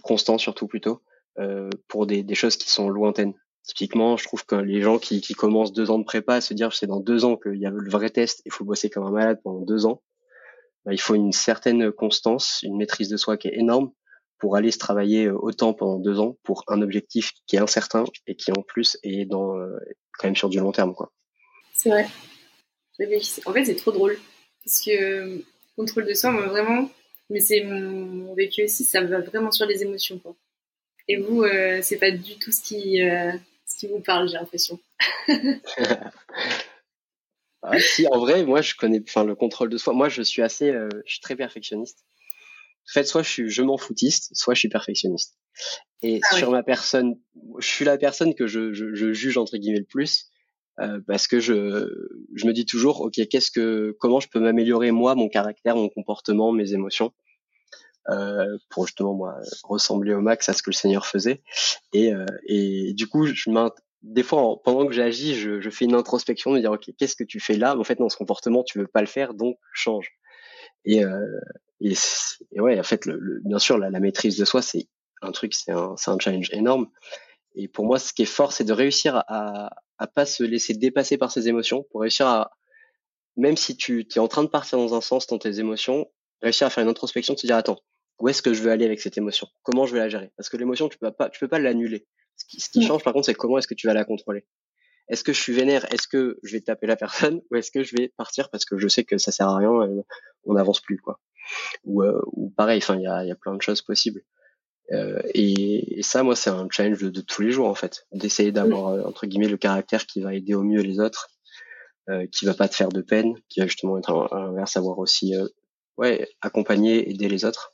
constant 0.04 0.38
surtout 0.38 0.68
plutôt, 0.68 1.02
euh, 1.40 1.70
pour 1.88 2.06
des, 2.06 2.24
des, 2.24 2.36
choses 2.36 2.56
qui 2.58 2.70
sont 2.70 2.90
lointaines. 2.90 3.34
Typiquement, 3.64 4.18
je 4.18 4.26
trouve 4.26 4.46
que 4.46 4.56
les 4.56 4.82
gens 4.82 5.00
qui, 5.00 5.22
qui 5.22 5.34
commencent 5.34 5.74
deux 5.74 5.92
ans 5.92 6.00
de 6.00 6.04
prépa, 6.04 6.42
se 6.42 6.54
dire 6.54 6.74
c'est 6.74 6.88
dans 6.88 7.00
deux 7.00 7.26
ans 7.26 7.36
qu'il 7.36 7.58
y 7.58 7.66
a 7.66 7.70
le 7.72 7.90
vrai 7.90 8.10
test, 8.10 8.42
il 8.46 8.52
faut 8.52 8.66
bosser 8.66 8.90
comme 8.90 9.06
un 9.06 9.12
malade 9.12 9.40
pendant 9.44 9.62
deux 9.62 9.86
ans, 9.86 10.02
ben, 10.86 10.94
il 10.94 11.00
faut 11.00 11.16
une 11.16 11.32
certaine 11.32 11.92
constance, 11.92 12.60
une 12.64 12.78
maîtrise 12.78 13.10
de 13.10 13.18
soi 13.18 13.38
qui 13.38 13.48
est 13.48 13.58
énorme 13.58 13.92
pour 14.42 14.56
aller 14.56 14.72
se 14.72 14.80
travailler 14.80 15.28
euh, 15.28 15.38
autant 15.38 15.74
pendant 15.74 16.00
deux 16.00 16.20
ans 16.20 16.36
pour 16.44 16.64
un 16.68 16.82
objectif 16.82 17.32
qui 17.46 17.56
est 17.56 17.60
incertain 17.60 18.04
et 18.26 18.36
qui 18.36 18.52
en 18.52 18.64
plus 18.64 18.98
est 19.04 19.26
dans 19.26 19.56
euh, 19.56 19.78
quand 20.18 20.28
même 20.28 20.36
sur 20.36 20.50
du 20.50 20.60
long 20.60 20.72
terme 20.72 20.96
quoi. 20.96 21.14
C'est 21.74 21.90
vrai. 21.90 22.08
En 23.46 23.54
fait, 23.54 23.66
c'est 23.66 23.76
trop 23.76 23.92
drôle 23.92 24.18
parce 24.66 24.82
que 24.82 24.92
euh, 24.92 25.38
contrôle 25.78 26.08
de 26.08 26.14
soi, 26.14 26.32
moi 26.32 26.48
vraiment, 26.48 26.90
mais 27.30 27.40
c'est 27.40 27.64
mon 27.64 28.34
vécu 28.34 28.64
aussi, 28.64 28.84
ça 28.84 29.02
va 29.02 29.22
vraiment 29.22 29.52
sur 29.52 29.68
les 29.68 29.84
émotions 29.84 30.18
quoi. 30.20 30.36
Et 31.08 31.18
vous, 31.18 31.44
c'est 31.82 31.98
pas 31.98 32.12
du 32.12 32.38
tout 32.38 32.52
ce 32.52 32.62
qui 32.62 33.00
ce 33.00 33.78
qui 33.78 33.88
vous 33.88 34.00
parle, 34.00 34.30
j'ai 34.30 34.36
l'impression. 34.38 34.80
ah, 37.64 37.80
si, 37.80 38.08
en 38.08 38.20
vrai, 38.20 38.44
moi, 38.44 38.62
je 38.62 38.76
connais, 38.76 39.02
enfin, 39.02 39.24
le 39.24 39.34
contrôle 39.36 39.70
de 39.70 39.78
soi. 39.78 39.94
Moi, 39.94 40.10
je 40.10 40.22
suis 40.22 40.44
assez, 40.44 40.72
je 40.72 41.12
suis 41.12 41.22
très 41.22 41.36
perfectionniste. 41.36 42.06
En 42.92 42.94
fait, 42.94 43.06
soit 43.06 43.24
je 43.24 43.30
suis 43.30 43.50
je 43.50 43.62
m'en 43.62 43.78
foutiste, 43.78 44.32
soit 44.34 44.54
je 44.54 44.60
suis 44.60 44.70
perfectionniste. 44.70 45.38
Et 46.02 46.20
ah 46.30 46.36
sur 46.36 46.52
ma 46.52 46.64
personne, 46.64 47.16
je 47.60 47.68
suis 47.68 47.86
la 47.86 47.98
personne 47.98 48.36
que 48.36 48.48
je, 48.48 48.74
je, 48.74 48.94
je 48.94 49.14
juge 49.14 49.38
entre 49.38 49.58
guillemets 49.58 49.80
le 49.80 49.86
plus 49.86 50.32
euh, 50.80 51.00
parce 51.06 51.28
que 51.28 51.40
je, 51.40 51.88
je 52.34 52.48
me 52.48 52.54
dis 52.54 52.66
toujours, 52.66 53.02
ok, 53.02 53.20
qu'est-ce 53.30 53.52
que, 53.52 53.96
comment 54.00 54.20
je 54.20 54.30
peux 54.30 54.40
m'améliorer 54.40 54.92
moi, 54.92 55.16
mon 55.16 55.30
caractère, 55.30 55.76
mon 55.76 55.90
comportement, 55.90 56.52
mes 56.52 56.74
émotions, 56.74 57.14
euh, 58.10 58.58
pour 58.70 58.88
justement 58.88 59.14
moi 59.14 59.36
ressembler 59.64 60.14
au 60.14 60.22
max 60.22 60.50
à 60.50 60.54
ce 60.54 60.64
que 60.64 60.72
le 60.72 60.76
Seigneur 60.76 61.06
faisait. 61.06 61.44
Et, 61.94 62.14
euh, 62.14 62.26
et 62.48 62.94
du 62.94 63.08
coup, 63.08 63.26
je 63.28 63.50
des 64.02 64.24
fois, 64.24 64.60
pendant 64.64 64.88
que 64.88 64.94
j'agis, 64.94 65.36
je, 65.36 65.62
je, 65.62 65.70
fais 65.70 65.86
une 65.86 65.94
introspection, 65.94 66.54
de 66.54 66.60
dire, 66.60 66.72
ok, 66.72 66.90
qu'est-ce 66.98 67.16
que 67.16 67.24
tu 67.24 67.40
fais 67.40 67.56
là? 67.56 67.78
En 67.78 67.84
fait, 67.84 68.00
dans 68.00 68.10
ce 68.10 68.18
comportement, 68.18 68.64
tu 68.64 68.80
veux 68.80 68.88
pas 68.88 69.02
le 69.02 69.08
faire, 69.08 69.36
donc 69.36 69.58
change. 69.74 70.10
Et, 70.86 71.06
euh, 71.06 71.40
et, 71.82 72.60
ouais, 72.60 72.80
en 72.80 72.84
fait, 72.84 73.06
le, 73.06 73.42
bien 73.44 73.60
sûr, 73.60 73.78
la, 73.78 73.90
la, 73.90 74.00
maîtrise 74.00 74.38
de 74.38 74.46
soi, 74.46 74.62
c'est 74.62 74.88
un 75.22 75.32
truc, 75.32 75.54
c'est 75.54 75.72
un, 75.72 75.96
un 76.06 76.20
challenge 76.20 76.50
énorme. 76.54 76.88
Et 77.56 77.68
pour 77.68 77.86
moi, 77.86 78.00
ce 78.00 78.14
qui 78.14 78.22
est 78.22 78.26
fort, 78.26 78.54
c'est 78.54 78.64
de 78.64 78.74
réussir 78.74 79.24
à, 79.28 79.72
à 79.98 80.08
pas 80.08 80.26
se 80.26 80.44
laisser 80.44 80.74
dépasser 80.74 81.18
par 81.18 81.32
ses 81.32 81.48
émotions, 81.48 81.86
pour 81.92 82.02
réussir 82.02 82.28
à, 82.28 82.52
même 83.36 83.58
si 83.58 83.76
tu 83.76 84.06
es 84.08 84.20
en 84.20 84.28
train 84.28 84.44
de 84.44 84.50
partir 84.50 84.78
dans 84.78 84.94
un 84.94 85.02
sens 85.02 85.28
dans 85.28 85.38
tes 85.38 85.60
émotions, 85.60 86.10
réussir 86.42 86.68
à 86.68 86.70
faire 86.70 86.84
une 86.84 86.90
introspection, 86.90 87.36
te 87.36 87.46
dire 87.46 87.56
attends, 87.56 87.80
où 88.20 88.30
est-ce 88.30 88.42
que 88.42 88.54
je 88.54 88.62
veux 88.62 88.72
aller 88.72 88.86
avec 88.86 89.02
cette 89.02 89.18
émotion? 89.18 89.48
Comment 89.64 89.86
je 89.86 89.94
vais 89.94 90.00
la 90.00 90.10
gérer? 90.10 90.32
Parce 90.38 90.50
que 90.50 90.58
l'émotion, 90.58 90.90
tu 90.90 90.98
peux 90.98 91.12
pas, 91.12 91.30
tu 91.30 91.40
peux 91.40 91.48
pas 91.48 91.60
l'annuler. 91.60 92.08
Ce 92.38 92.46
qui, 92.46 92.60
ce 92.62 92.70
qui 92.70 92.84
change 92.84 93.04
par 93.04 93.14
contre, 93.14 93.26
c'est 93.26 93.34
comment 93.34 93.58
est-ce 93.58 93.68
que 93.68 93.74
tu 93.74 93.88
vas 93.88 93.94
la 93.94 94.06
contrôler? 94.06 94.46
Est-ce 95.08 95.24
que 95.24 95.34
je 95.34 95.42
suis 95.42 95.54
vénère? 95.54 95.92
Est-ce 95.92 96.08
que 96.08 96.40
je 96.44 96.54
vais 96.54 96.62
taper 96.62 96.88
la 96.88 96.96
personne? 96.98 97.42
Ou 97.50 97.56
est-ce 97.56 97.72
que 97.72 97.84
je 97.84 97.96
vais 97.96 98.10
partir 98.16 98.50
parce 98.50 98.66
que 98.66 98.78
je 98.78 98.88
sais 98.88 99.04
que 99.04 99.18
ça 99.18 99.32
sert 99.32 99.48
à 99.48 99.58
rien, 99.58 99.72
on 100.46 100.54
n'avance 100.54 100.80
plus 100.80 100.98
quoi 100.98 101.20
ou, 101.86 102.04
euh, 102.04 102.22
ou 102.34 102.50
pareil, 102.50 102.80
enfin 102.80 102.96
il 102.96 103.04
y 103.04 103.08
a, 103.08 103.24
y 103.26 103.32
a, 103.32 103.36
plein 103.36 103.56
de 103.56 103.62
choses 103.62 103.82
possibles. 103.82 104.24
Euh, 104.92 105.22
et, 105.34 106.00
et, 106.00 106.04
ça, 106.04 106.24
moi, 106.24 106.36
c'est 106.36 106.50
un 106.50 106.68
challenge 106.70 107.02
de, 107.02 107.10
de, 107.10 107.22
tous 107.22 107.42
les 107.42 107.52
jours 107.52 107.68
en 107.68 107.76
fait, 107.76 108.06
d'essayer 108.12 108.52
d'avoir 108.52 108.90
euh, 108.90 109.04
entre 109.04 109.26
guillemets 109.26 109.48
le 109.48 109.58
caractère 109.58 110.06
qui 110.06 110.22
va 110.22 110.34
aider 110.34 110.54
au 110.54 110.64
mieux 110.64 110.82
les 110.82 111.00
autres, 111.00 111.30
euh, 112.10 112.26
qui 112.32 112.46
va 112.46 112.54
pas 112.54 112.68
te 112.68 112.76
faire 112.76 112.90
de 112.90 113.02
peine, 113.02 113.36
qui 113.48 113.62
va 113.62 113.68
justement 113.68 113.98
être 113.98 114.12
à 114.32 114.40
l'inverse, 114.40 114.74
savoir 114.74 115.00
aussi 115.00 115.34
ouais 115.98 116.28
accompagner, 116.42 117.10
aider 117.10 117.30
les 117.30 117.46
autres. 117.46 117.74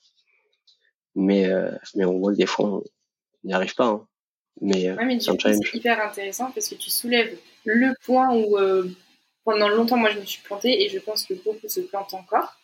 Mais 1.16 1.50
mais 1.96 2.06
on 2.06 2.20
voit 2.20 2.34
que 2.34 2.38
des 2.38 2.46
fois 2.46 2.68
on 2.68 2.84
n'y 3.44 3.54
arrive 3.54 3.74
pas. 3.74 3.88
Hein. 3.88 4.08
Mais, 4.60 4.92
ouais, 4.92 5.06
mais 5.06 5.20
c'est 5.20 5.76
hyper 5.76 6.04
intéressant 6.04 6.52
parce 6.52 6.68
que 6.68 6.76
tu 6.76 6.90
soulèves 6.90 7.38
le 7.64 7.94
point 8.04 8.36
où 8.36 8.58
pendant 9.44 9.70
longtemps 9.70 9.98
moi 9.98 10.12
je 10.12 10.20
me 10.20 10.26
suis 10.26 10.42
plantée 10.44 10.84
et 10.84 10.90
je 10.90 11.00
pense 11.00 11.26
que 11.26 11.34
beaucoup 11.34 11.68
se 11.68 11.80
plantent 11.80 12.14
encore 12.14 12.56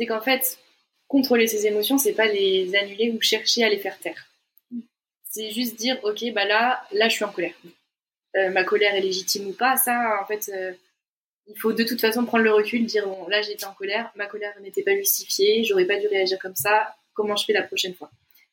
c'est 0.00 0.06
qu'en 0.06 0.22
fait, 0.22 0.58
contrôler 1.08 1.46
ses 1.46 1.66
émotions, 1.66 1.98
c'est 1.98 2.14
pas 2.14 2.24
les 2.24 2.74
annuler 2.74 3.10
ou 3.10 3.20
chercher 3.20 3.64
à 3.64 3.68
les 3.68 3.76
faire 3.76 3.98
taire. 3.98 4.30
C'est 5.28 5.50
juste 5.50 5.76
dire, 5.76 6.00
ok, 6.04 6.32
bah 6.32 6.46
là, 6.46 6.82
là, 6.92 7.10
je 7.10 7.16
suis 7.16 7.24
en 7.24 7.30
colère. 7.30 7.52
Euh, 8.36 8.48
ma 8.48 8.64
colère 8.64 8.94
est 8.94 9.02
légitime 9.02 9.48
ou 9.48 9.52
pas, 9.52 9.76
ça, 9.76 10.18
en 10.22 10.24
fait, 10.24 10.50
euh, 10.54 10.72
il 11.48 11.58
faut 11.58 11.74
de 11.74 11.84
toute 11.84 12.00
façon 12.00 12.24
prendre 12.24 12.44
le 12.44 12.52
recul, 12.52 12.86
dire, 12.86 13.06
bon, 13.06 13.28
là, 13.28 13.42
j'étais 13.42 13.66
en 13.66 13.74
colère, 13.74 14.10
ma 14.16 14.26
colère 14.26 14.58
n'était 14.62 14.82
pas 14.82 14.96
justifiée, 14.96 15.64
j'aurais 15.64 15.84
pas 15.84 15.98
dû 15.98 16.06
réagir 16.06 16.38
comme 16.38 16.56
ça, 16.56 16.96
comment 17.12 17.36
je 17.36 17.44
fais 17.44 17.52
la 17.52 17.62
prochaine 17.62 17.94
fois? 17.94 18.10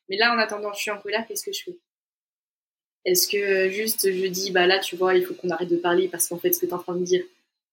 Mais 0.09 0.17
là, 0.17 0.33
en 0.33 0.37
attendant, 0.37 0.73
je 0.73 0.81
suis 0.81 0.91
en 0.91 0.99
colère, 0.99 1.25
qu'est-ce 1.29 1.45
que 1.45 1.53
je 1.53 1.63
fais? 1.63 1.77
Est-ce 3.05 3.29
que 3.29 3.69
juste 3.69 4.11
je 4.11 4.27
dis, 4.27 4.51
bah 4.51 4.67
là, 4.67 4.79
tu 4.79 4.97
vois, 4.97 5.15
il 5.15 5.25
faut 5.25 5.33
qu'on 5.33 5.49
arrête 5.51 5.69
de 5.69 5.77
parler 5.77 6.09
parce 6.09 6.27
qu'en 6.27 6.39
fait, 6.39 6.51
ce 6.51 6.59
que 6.59 6.65
tu 6.65 6.71
es 6.71 6.73
en 6.73 6.79
train 6.79 6.95
de 6.95 7.05
dire 7.05 7.23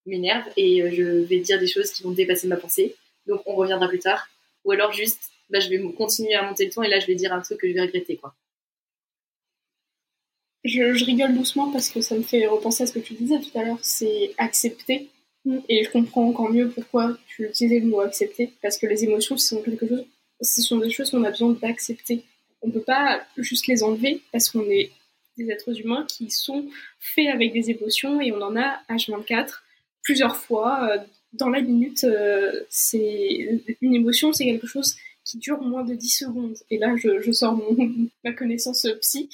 m'énerve 0.06 0.46
et 0.56 0.80
euh, 0.80 0.90
je 0.92 1.02
vais 1.02 1.40
dire 1.40 1.58
des 1.58 1.66
choses 1.66 1.90
qui 1.90 2.04
vont 2.04 2.12
dépasser 2.12 2.46
ma 2.46 2.56
pensée? 2.56 2.94
Donc 3.26 3.42
on 3.46 3.54
reviendra 3.54 3.88
plus 3.88 3.98
tard. 3.98 4.28
Ou 4.64 4.72
alors 4.72 4.92
juste, 4.92 5.30
bah, 5.50 5.60
je 5.60 5.68
vais 5.68 5.80
continuer 5.92 6.34
à 6.34 6.42
monter 6.42 6.64
le 6.64 6.70
ton 6.70 6.82
et 6.82 6.88
là 6.88 6.98
je 7.00 7.06
vais 7.06 7.14
dire 7.14 7.32
un 7.32 7.40
truc 7.40 7.60
que 7.60 7.68
je 7.68 7.74
vais 7.74 7.82
regretter, 7.82 8.16
quoi. 8.16 8.34
Je, 10.64 11.04
rigole 11.04 11.34
doucement 11.34 11.70
parce 11.70 11.90
que 11.90 12.00
ça 12.00 12.16
me 12.16 12.22
fait 12.22 12.46
repenser 12.46 12.84
à 12.84 12.86
ce 12.86 12.94
que 12.94 12.98
tu 12.98 13.12
disais 13.12 13.38
tout 13.38 13.56
à 13.58 13.64
l'heure, 13.64 13.78
c'est 13.82 14.32
accepter. 14.38 15.10
Mm. 15.44 15.58
Et 15.68 15.84
je 15.84 15.90
comprends 15.90 16.26
encore 16.26 16.50
mieux 16.50 16.70
pourquoi 16.70 17.18
tu 17.26 17.44
utilisais 17.44 17.80
le 17.80 17.86
mot 17.86 18.00
accepter, 18.00 18.52
parce 18.62 18.78
que 18.78 18.86
les 18.86 19.04
émotions, 19.04 19.36
ce 19.36 19.48
sont 19.48 19.62
quelque 19.62 19.86
chose, 19.86 20.06
ce 20.40 20.62
sont 20.62 20.78
des 20.78 20.90
choses 20.90 21.10
qu'on 21.10 21.22
a 21.24 21.30
besoin 21.30 21.52
d'accepter. 21.52 22.24
On 22.62 22.68
ne 22.68 22.72
peut 22.72 22.80
pas 22.80 23.22
juste 23.36 23.66
les 23.66 23.82
enlever 23.82 24.22
parce 24.32 24.48
qu'on 24.48 24.64
est 24.70 24.90
des 25.36 25.50
êtres 25.50 25.78
humains 25.78 26.06
qui 26.08 26.30
sont 26.30 26.66
faits 26.98 27.28
avec 27.28 27.52
des 27.52 27.70
émotions 27.70 28.20
et 28.20 28.32
on 28.32 28.40
en 28.40 28.56
a 28.56 28.80
H24 28.88 29.60
plusieurs 30.02 30.36
fois 30.36 30.88
euh, 30.90 30.98
dans 31.34 31.48
la 31.48 31.60
minute, 31.60 32.04
euh, 32.04 32.64
c'est 32.68 33.60
une 33.80 33.94
émotion, 33.94 34.32
c'est 34.32 34.44
quelque 34.44 34.66
chose 34.66 34.96
qui 35.24 35.38
dure 35.38 35.60
moins 35.60 35.84
de 35.84 35.94
10 35.94 36.08
secondes. 36.08 36.56
Et 36.70 36.78
là, 36.78 36.94
je, 36.96 37.32
sors 37.32 37.54
mon, 37.54 37.76
ma 38.24 38.32
connaissance 38.32 38.86
psy. 39.00 39.28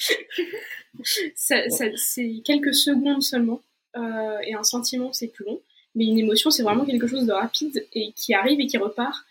ça, 1.35 1.57
c'est 1.97 2.43
quelques 2.45 2.75
secondes 2.75 3.23
seulement. 3.23 3.61
Euh, 3.97 4.39
et 4.45 4.55
un 4.55 4.63
sentiment, 4.63 5.13
c'est 5.13 5.29
plus 5.29 5.45
long. 5.45 5.61
Mais 5.95 6.07
une 6.07 6.19
émotion, 6.19 6.51
c'est 6.51 6.63
vraiment 6.63 6.85
quelque 6.85 7.09
chose 7.09 7.27
de 7.27 7.33
rapide 7.33 7.85
et 7.93 8.13
qui 8.13 8.33
arrive 8.33 8.61
et 8.61 8.67
qui 8.67 8.79
repart 8.79 9.25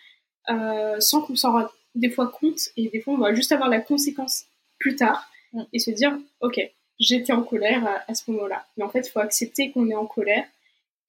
euh, 0.50 1.00
sans 1.00 1.22
qu'on 1.22 1.36
s'en 1.36 1.54
rende 1.54 1.70
des 1.96 2.10
fois 2.10 2.28
compte. 2.28 2.60
Et 2.76 2.90
des 2.90 3.00
fois, 3.00 3.14
on 3.14 3.18
va 3.18 3.34
juste 3.34 3.52
avoir 3.52 3.70
la 3.70 3.80
conséquence 3.80 4.46
plus 4.78 4.96
tard 4.96 5.30
mm. 5.54 5.64
et 5.72 5.80
se 5.80 5.92
dire, 5.92 6.20
OK, 6.42 6.60
j'étais 7.00 7.32
en 7.32 7.44
colère 7.44 7.88
à, 7.88 8.04
à 8.12 8.14
ce 8.14 8.30
moment-là. 8.32 8.66
Mais 8.76 8.84
en 8.84 8.90
fait, 8.90 9.08
il 9.08 9.10
faut 9.10 9.20
accepter 9.20 9.72
qu'on 9.72 9.90
est 9.90 9.96
en 9.96 10.06
colère 10.06 10.46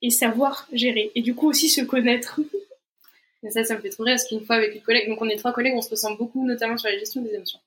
et 0.02 0.10
savoir 0.10 0.66
gérer. 0.72 1.10
Et 1.14 1.22
du 1.22 1.34
coup 1.34 1.48
aussi 1.48 1.68
se 1.68 1.80
connaître. 1.80 2.40
Et 3.42 3.50
ça, 3.50 3.64
ça 3.64 3.74
me 3.74 3.80
fait 3.80 3.90
trop 3.90 4.04
rire 4.04 4.16
parce 4.16 4.28
qu'une 4.28 4.44
fois 4.44 4.56
avec 4.56 4.74
une 4.74 4.82
collègue, 4.82 5.08
donc 5.08 5.20
on 5.22 5.28
est 5.28 5.36
trois 5.36 5.52
collègues, 5.52 5.74
on 5.74 5.82
se 5.82 5.90
ressemble 5.90 6.18
beaucoup, 6.18 6.46
notamment 6.46 6.76
sur 6.76 6.88
la 6.88 6.98
gestion 6.98 7.22
des 7.22 7.34
émotions. 7.34 7.60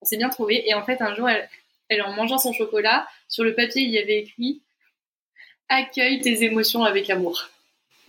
On 0.00 0.06
s'est 0.06 0.16
bien 0.16 0.30
trouvé 0.30 0.66
et 0.68 0.74
en 0.74 0.84
fait 0.84 1.02
un 1.02 1.14
jour, 1.14 1.28
elle, 1.28 1.48
elle 1.88 2.02
en 2.02 2.12
mangeant 2.12 2.38
son 2.38 2.52
chocolat, 2.52 3.06
sur 3.28 3.44
le 3.44 3.54
papier 3.54 3.82
il 3.82 3.90
y 3.90 3.98
avait 3.98 4.20
écrit 4.20 4.62
accueille 5.68 6.20
tes 6.20 6.44
émotions 6.44 6.84
avec 6.84 7.10
amour. 7.10 7.50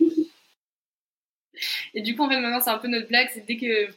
et 1.94 2.02
du 2.02 2.14
coup 2.16 2.22
en 2.22 2.28
fait 2.28 2.38
maintenant 2.38 2.60
c'est 2.60 2.70
un 2.70 2.78
peu 2.78 2.88
notre 2.88 3.08
blague, 3.08 3.28
c'est 3.34 3.44
dès 3.46 3.56
que 3.56 3.88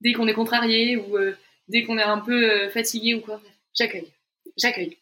dès 0.00 0.12
qu'on 0.12 0.28
est 0.28 0.34
contrarié 0.34 0.96
ou 0.96 1.16
euh, 1.16 1.36
dès 1.68 1.82
qu'on 1.82 1.98
est 1.98 2.02
un 2.02 2.18
peu 2.18 2.50
euh, 2.50 2.70
fatigué 2.70 3.14
ou 3.14 3.20
quoi, 3.20 3.40
j'accueille, 3.74 4.12
j'accueille, 4.56 4.98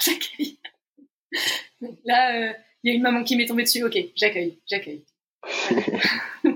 j'accueille. 0.00 0.58
Là, 2.04 2.34
euh, 2.34 2.52
il 2.82 2.90
y 2.90 2.92
a 2.92 2.96
une 2.96 3.02
maman 3.02 3.24
qui 3.24 3.36
m'est 3.36 3.46
tombée 3.46 3.64
dessus. 3.64 3.84
Ok, 3.84 3.96
j'accueille, 4.14 4.58
j'accueille. 4.66 5.02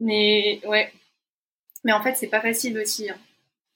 mais 0.00 0.60
ouais. 0.64 0.92
Mais 1.84 1.92
en 1.92 2.02
fait, 2.02 2.14
c'est 2.16 2.28
pas 2.28 2.40
facile 2.40 2.78
aussi. 2.78 3.10
Hein. 3.10 3.18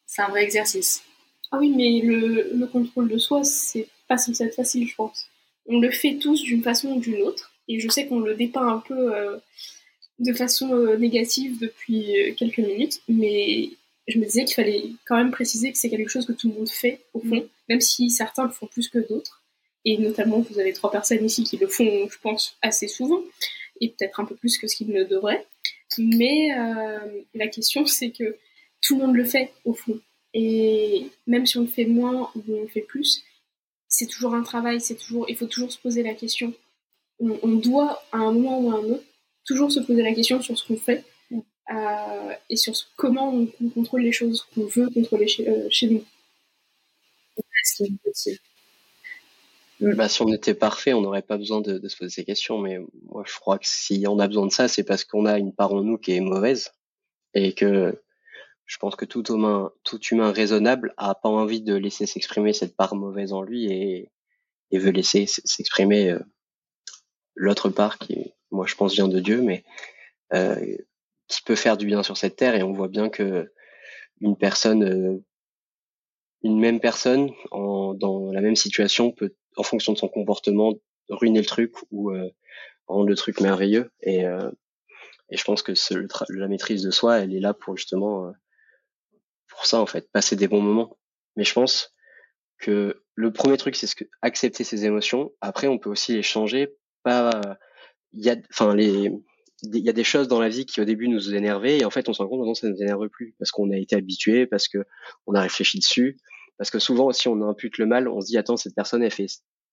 C'est 0.07 0.23
un 0.23 0.29
vrai 0.29 0.45
exercice. 0.45 1.03
Ah 1.51 1.59
oui, 1.59 1.71
mais 1.71 2.01
le, 2.01 2.51
le 2.55 2.67
contrôle 2.67 3.09
de 3.09 3.19
soi, 3.19 3.45
c'est 3.45 3.89
pas 4.09 4.19
censé 4.19 4.45
être 4.45 4.55
facile, 4.55 4.89
je 4.89 4.95
pense. 4.95 5.27
On 5.67 5.81
le 5.81 5.91
fait 5.91 6.17
tous 6.17 6.43
d'une 6.43 6.63
façon 6.63 6.89
ou 6.93 7.01
d'une 7.01 7.23
autre. 7.23 7.53
Et 7.69 7.81
je 7.81 7.89
sais 7.89 8.07
qu'on 8.07 8.21
le 8.21 8.35
dépeint 8.35 8.67
un 8.67 8.79
peu 8.79 9.15
euh, 9.15 9.39
de 10.19 10.33
façon 10.33 10.75
euh, 10.75 10.97
négative 10.97 11.59
depuis 11.61 12.35
quelques 12.37 12.59
minutes, 12.59 13.01
mais 13.09 13.71
je 14.07 14.19
me 14.19 14.25
disais 14.25 14.45
qu'il 14.45 14.55
fallait 14.55 14.91
quand 15.07 15.17
même 15.17 15.31
préciser 15.31 15.73
que 15.73 15.79
c'est 15.79 15.89
quelque 15.89 16.11
chose 16.11 16.27
que 16.27 16.33
tout 16.33 16.49
le 16.49 16.55
monde 16.55 16.69
fait, 16.69 17.01
au 17.15 17.21
fond, 17.21 17.37
mm. 17.37 17.49
même 17.71 17.81
si 17.81 18.11
certains 18.11 18.45
le 18.45 18.51
font 18.51 18.67
plus 18.67 18.89
que 18.89 18.99
d'autres 18.99 19.44
et 19.85 19.99
notamment 19.99 20.41
vous 20.41 20.59
avez 20.59 20.73
trois 20.73 20.91
personnes 20.91 21.25
ici 21.25 21.45
qui 21.45 21.57
le 21.57 21.67
font, 21.67 22.09
je 22.09 22.19
pense, 22.21 22.57
assez 22.63 22.89
souvent, 22.89 23.21
et 23.81 23.91
peut-être 23.91 24.21
un 24.21 24.25
peu 24.25 24.35
plus 24.35 24.59
que 24.59 24.67
ce 24.67 24.77
qu'ils 24.77 24.93
ne 24.93 25.05
devraient. 25.05 25.47
Mais 25.99 26.53
euh, 26.59 27.23
la 27.35 27.49
question, 27.49 27.87
c'est 27.87 28.11
que 28.11 28.37
tout 28.81 28.97
le 28.99 29.07
monde 29.07 29.17
le 29.17 29.25
fait 29.25 29.53
au 29.65 29.75
fond. 29.75 30.01
Et 30.33 31.07
même 31.27 31.47
si 31.47 31.59
on 31.59 31.63
le 31.63 31.67
fait 31.69 31.85
moins 31.85 32.31
ou 32.35 32.43
on 32.49 32.63
le 32.63 32.69
fait 32.69 32.81
plus, 32.81 33.23
c'est 33.89 34.07
toujours 34.07 34.35
un 34.35 34.43
travail, 34.43 34.81
toujours, 34.81 35.27
il 35.29 35.37
faut 35.37 35.47
toujours 35.47 35.71
se 35.71 35.79
poser 35.79 36.03
la 36.03 36.15
question. 36.15 36.53
On, 37.21 37.55
doit, 37.55 38.03
à 38.11 38.19
un 38.19 38.33
moment 38.33 38.61
ou 38.61 38.71
à 38.73 38.75
un 38.75 38.85
autre, 38.85 39.05
toujours 39.45 39.71
se 39.71 39.79
poser 39.81 40.03
la 40.03 40.13
question 40.13 40.43
sur 40.43 40.59
ce 40.59 40.67
qu'on 40.67 40.77
fait 40.77 41.05
euh, 41.73 42.35
et 42.51 42.57
sur 42.57 42.75
comment 42.97 43.33
on, 43.33 43.47
contrôle 43.71 44.03
les 44.03 44.11
choses 44.13 44.45
qu'on 44.55 44.67
veut 44.67 44.91
contrôler 44.91 45.29
chez, 45.29 45.49
euh, 45.49 45.69
chez 45.71 45.87
nous. 45.87 46.05
Bah, 49.93 50.09
si 50.09 50.23
on 50.23 50.33
était 50.33 50.55
parfait, 50.55 50.95
on 50.95 51.03
n'aurait 51.03 51.23
pas 51.23 51.37
besoin 51.37 51.61
de, 51.61 51.87
se 51.89 51.97
poser 51.97 52.11
ces 52.11 52.25
questions. 52.25 52.59
Mais 52.59 52.79
moi, 53.03 53.25
je 53.27 53.35
crois 53.35 53.59
que 53.59 53.67
si 53.67 54.05
on 54.09 54.19
a 54.19 54.27
besoin 54.27 54.47
de 54.47 54.53
ça, 54.53 54.69
c'est 54.69 54.85
parce 54.85 55.05
qu'on 55.05 55.27
a 55.27 55.39
une 55.39 55.55
part 55.55 55.73
en 55.73 55.83
nous 55.83 55.99
qui 55.99 56.13
est 56.13 56.21
mauvaise 56.21 56.73
et 57.35 57.53
que 57.53 58.01
je 58.67 58.79
pense 58.79 58.97
que 58.97 59.05
tout 59.05 59.31
humain, 59.31 59.73
tout 59.83 60.01
humain 60.01 60.33
raisonnable 60.33 60.95
a 60.97 61.15
pas 61.15 61.29
envie 61.29 61.61
de 61.61 61.75
laisser 61.75 62.07
s'exprimer 62.07 62.53
cette 62.53 62.77
part 62.77 62.95
mauvaise 62.95 63.33
en 63.33 63.43
lui 63.43 63.71
et, 63.71 64.11
veut 64.73 64.91
laisser 64.91 65.27
s'exprimer 65.27 66.11
euh, 66.11 66.19
l'autre 67.37 67.69
part 67.69 67.99
qui, 67.99 68.35
moi, 68.51 68.67
je 68.67 68.75
pense 68.75 68.95
vient 68.95 69.07
de 69.07 69.21
Dieu, 69.21 69.41
mais 69.41 69.63
euh, 70.33 70.77
qui 71.29 71.43
peut 71.43 71.55
faire 71.55 71.77
du 71.77 71.87
bien 71.87 72.03
sur 72.03 72.17
cette 72.17 72.35
terre. 72.35 72.57
Et 72.57 72.65
on 72.65 72.73
voit 72.73 72.89
bien 72.89 73.09
que 73.09 73.53
une 74.21 74.37
personne, 74.37 74.83
euh, 74.83 75.25
une 76.43 76.59
même 76.59 76.81
personne 76.81 77.31
dans 77.53 78.33
la 78.33 78.41
même 78.41 78.57
situation 78.57 79.13
peut, 79.13 79.33
en 79.57 79.63
fonction 79.63 79.93
de 79.93 79.99
son 79.99 80.09
comportement, 80.09 80.75
ruiner 81.09 81.41
le 81.41 81.47
truc 81.47 81.73
ou 81.91 82.11
euh, 82.11 82.31
rendre 82.87 83.09
le 83.09 83.17
truc 83.17 83.41
merveilleux. 83.41 83.91
Et, 84.03 84.27
euh, 84.27 84.51
je 85.31 85.43
pense 85.43 85.63
que 85.63 85.73
la 86.31 86.49
maîtrise 86.49 86.83
de 86.83 86.91
soi, 86.91 87.19
elle 87.19 87.35
est 87.35 87.41
là 87.41 87.55
pour 87.55 87.77
justement 87.77 88.33
pour 89.49 89.67
ça 89.67 89.81
en 89.81 89.87
fait, 89.87 90.11
passer 90.13 90.37
des 90.37 90.49
bons 90.49 90.61
moments. 90.61 90.99
Mais 91.37 91.45
je 91.45 91.53
pense 91.53 91.95
que 92.59 93.03
le 93.15 93.33
premier 93.33 93.57
truc, 93.57 93.77
c'est 93.77 93.87
ce 93.87 93.95
que 93.95 94.05
accepter 94.23 94.65
ses 94.65 94.85
émotions. 94.85 95.33
Après, 95.41 95.67
on 95.67 95.79
peut 95.79 95.91
aussi 95.91 96.15
les 96.15 96.23
changer. 96.23 96.75
Il 97.07 98.25
y 98.25 98.31
a, 98.31 98.37
il 98.53 99.85
y 99.85 99.89
a 99.89 99.93
des 99.93 100.05
choses 100.05 100.29
dans 100.29 100.41
la 100.41 100.49
vie 100.49 100.67
qui 100.67 100.81
au 100.81 100.85
début 100.85 101.09
nous 101.09 101.35
énervaient 101.35 101.79
et 101.79 101.85
en 101.85 101.91
fait 101.91 102.09
on 102.09 102.13
se 102.13 102.23
rend 102.23 102.29
compte 102.29 102.39
maintenant 102.41 102.55
ça 102.55 102.67
ne 102.67 102.73
nous 102.73 102.83
énerve 102.83 103.09
plus 103.09 103.35
parce 103.39 103.51
qu'on 103.51 103.71
a 103.71 103.77
été 103.77 103.97
habitué, 103.97 104.47
parce 104.47 104.69
que 104.69 104.79
on 105.27 105.35
a 105.35 105.41
réfléchi 105.41 105.79
dessus, 105.79 106.17
parce 106.59 106.71
que 106.71 106.79
souvent 106.79 107.07
aussi 107.07 107.29
on 107.29 107.41
impute 107.43 107.79
le 107.79 107.87
mal, 107.87 108.09
on 108.09 108.21
se 108.21 108.27
dit 108.27 108.39
attends 108.39 108.57
cette 108.57 108.75
personne 108.75 109.03
elle 109.03 109.11
fait 109.11 109.27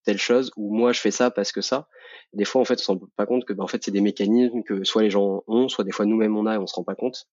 telle 0.04 0.18
chose 0.18 0.52
ou 0.56 0.74
moi 0.74 0.94
je 0.94 1.00
fais 1.00 1.12
ça 1.12 1.30
parce 1.32 1.52
que 1.52 1.62
ça. 1.62 1.88
des 2.34 2.46
fois 2.46 2.62
en 2.62 2.66
fait 2.66 2.76
on 2.76 2.84
se 2.84 2.92
rend 2.92 3.00
pas 3.16 3.26
compte 3.26 3.46
que 3.46 3.54
ben, 3.54 3.64
en 3.64 3.68
fait 3.68 3.84
c'est 3.84 3.92
des 3.92 4.02
mécanismes 4.02 4.64
que 4.64 4.84
soit 4.84 5.04
les 5.04 5.12
gens 5.12 5.44
ont, 5.48 5.70
soit 5.70 5.84
des 5.84 5.92
fois 5.92 6.06
nous-mêmes 6.06 6.36
on 6.36 6.46
a 6.46 6.56
et 6.56 6.58
on 6.58 6.68
se 6.68 6.76
rend 6.76 6.84
pas 6.84 6.96
compte 6.96 7.28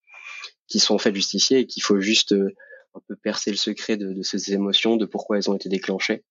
qui 0.66 0.80
sont 0.80 0.94
en 0.94 0.98
fait 0.98 1.14
justifiés 1.14 1.61
et 1.61 1.66
qu'il 1.66 1.82
faut 1.82 1.98
juste 2.00 2.32
euh, 2.32 2.54
un 2.94 3.00
peu 3.08 3.16
percer 3.16 3.50
le 3.50 3.56
secret 3.56 3.96
de, 3.96 4.22
ces 4.22 4.52
émotions, 4.52 4.96
de 4.96 5.06
pourquoi 5.06 5.37
elles 5.37 5.50
ont 5.50 5.54
été 5.54 5.68
déclenchées, 5.68 6.24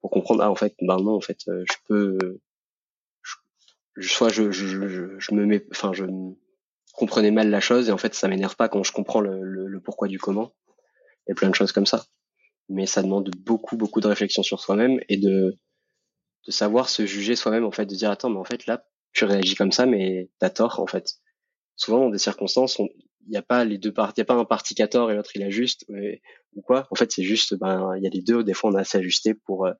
pour 0.00 0.10
comprendre 0.10 0.42
ah 0.42 0.50
en 0.50 0.54
fait 0.54 0.74
ben 0.80 0.96
non 0.98 1.16
en 1.16 1.20
fait 1.20 1.40
euh, 1.48 1.64
je 1.68 1.76
peux 1.88 2.40
soit 4.00 4.28
je, 4.28 4.44
me 5.34 5.44
mets 5.44 5.66
enfin 5.72 5.92
je 5.92 6.04
comprenais 6.94 7.30
mal 7.30 7.50
la 7.50 7.60
chose 7.60 7.88
et 7.88 7.92
en 7.92 7.98
fait 7.98 8.14
ça 8.14 8.28
m'énerve 8.28 8.56
pas 8.56 8.68
quand 8.68 8.82
je 8.82 8.92
comprends 8.92 9.20
le, 9.20 9.42
le, 9.42 9.66
le, 9.66 9.80
pourquoi 9.80 10.08
du 10.08 10.18
comment 10.18 10.52
et 11.26 11.34
plein 11.34 11.50
de 11.50 11.54
choses 11.54 11.72
comme 11.72 11.86
ça 11.86 12.06
mais 12.70 12.86
ça 12.86 13.02
demande 13.02 13.30
beaucoup 13.36 13.76
beaucoup 13.76 14.00
de 14.00 14.06
réflexion 14.06 14.42
sur 14.42 14.60
soi-même 14.60 15.00
et 15.08 15.16
de 15.16 15.58
de 16.46 16.52
savoir 16.52 16.88
se 16.88 17.04
juger 17.04 17.36
soi-même 17.36 17.64
en 17.64 17.70
fait 17.70 17.84
de 17.84 17.94
dire 17.94 18.10
attends 18.10 18.30
mais 18.30 18.38
en 18.38 18.44
fait 18.44 18.66
là 18.66 18.84
tu 19.12 19.24
réagis 19.24 19.56
comme 19.56 19.72
ça 19.72 19.86
mais 19.86 20.30
t'as 20.38 20.50
tort 20.50 20.80
en 20.80 20.86
fait. 20.86 21.16
Souvent 21.76 22.00
dans 22.00 22.10
des 22.10 22.18
circonstances 22.18 22.78
il 22.78 23.30
n'y 23.30 23.36
a 23.36 23.42
pas 23.42 23.64
les 23.64 23.76
deux 23.76 23.92
parties 23.92 24.14
il 24.18 24.20
y 24.20 24.22
a 24.22 24.26
pas 24.26 24.34
un 24.34 24.44
parti 24.44 24.74
qui 24.74 24.82
a 24.82 24.88
tort 24.88 25.10
et 25.10 25.14
l'autre 25.14 25.32
il 25.34 25.42
a 25.42 25.50
juste 25.50 25.84
ou 26.54 26.62
quoi. 26.62 26.86
En 26.90 26.94
fait 26.94 27.10
c'est 27.12 27.24
juste 27.24 27.54
ben 27.54 27.94
il 27.96 28.04
y 28.04 28.06
a 28.06 28.10
les 28.10 28.22
deux. 28.22 28.44
Des 28.44 28.54
fois 28.54 28.70
on 28.70 28.74
a 28.74 28.80
à 28.80 28.84
s'ajuster 28.84 29.34
pour 29.34 29.66
euh, 29.66 29.72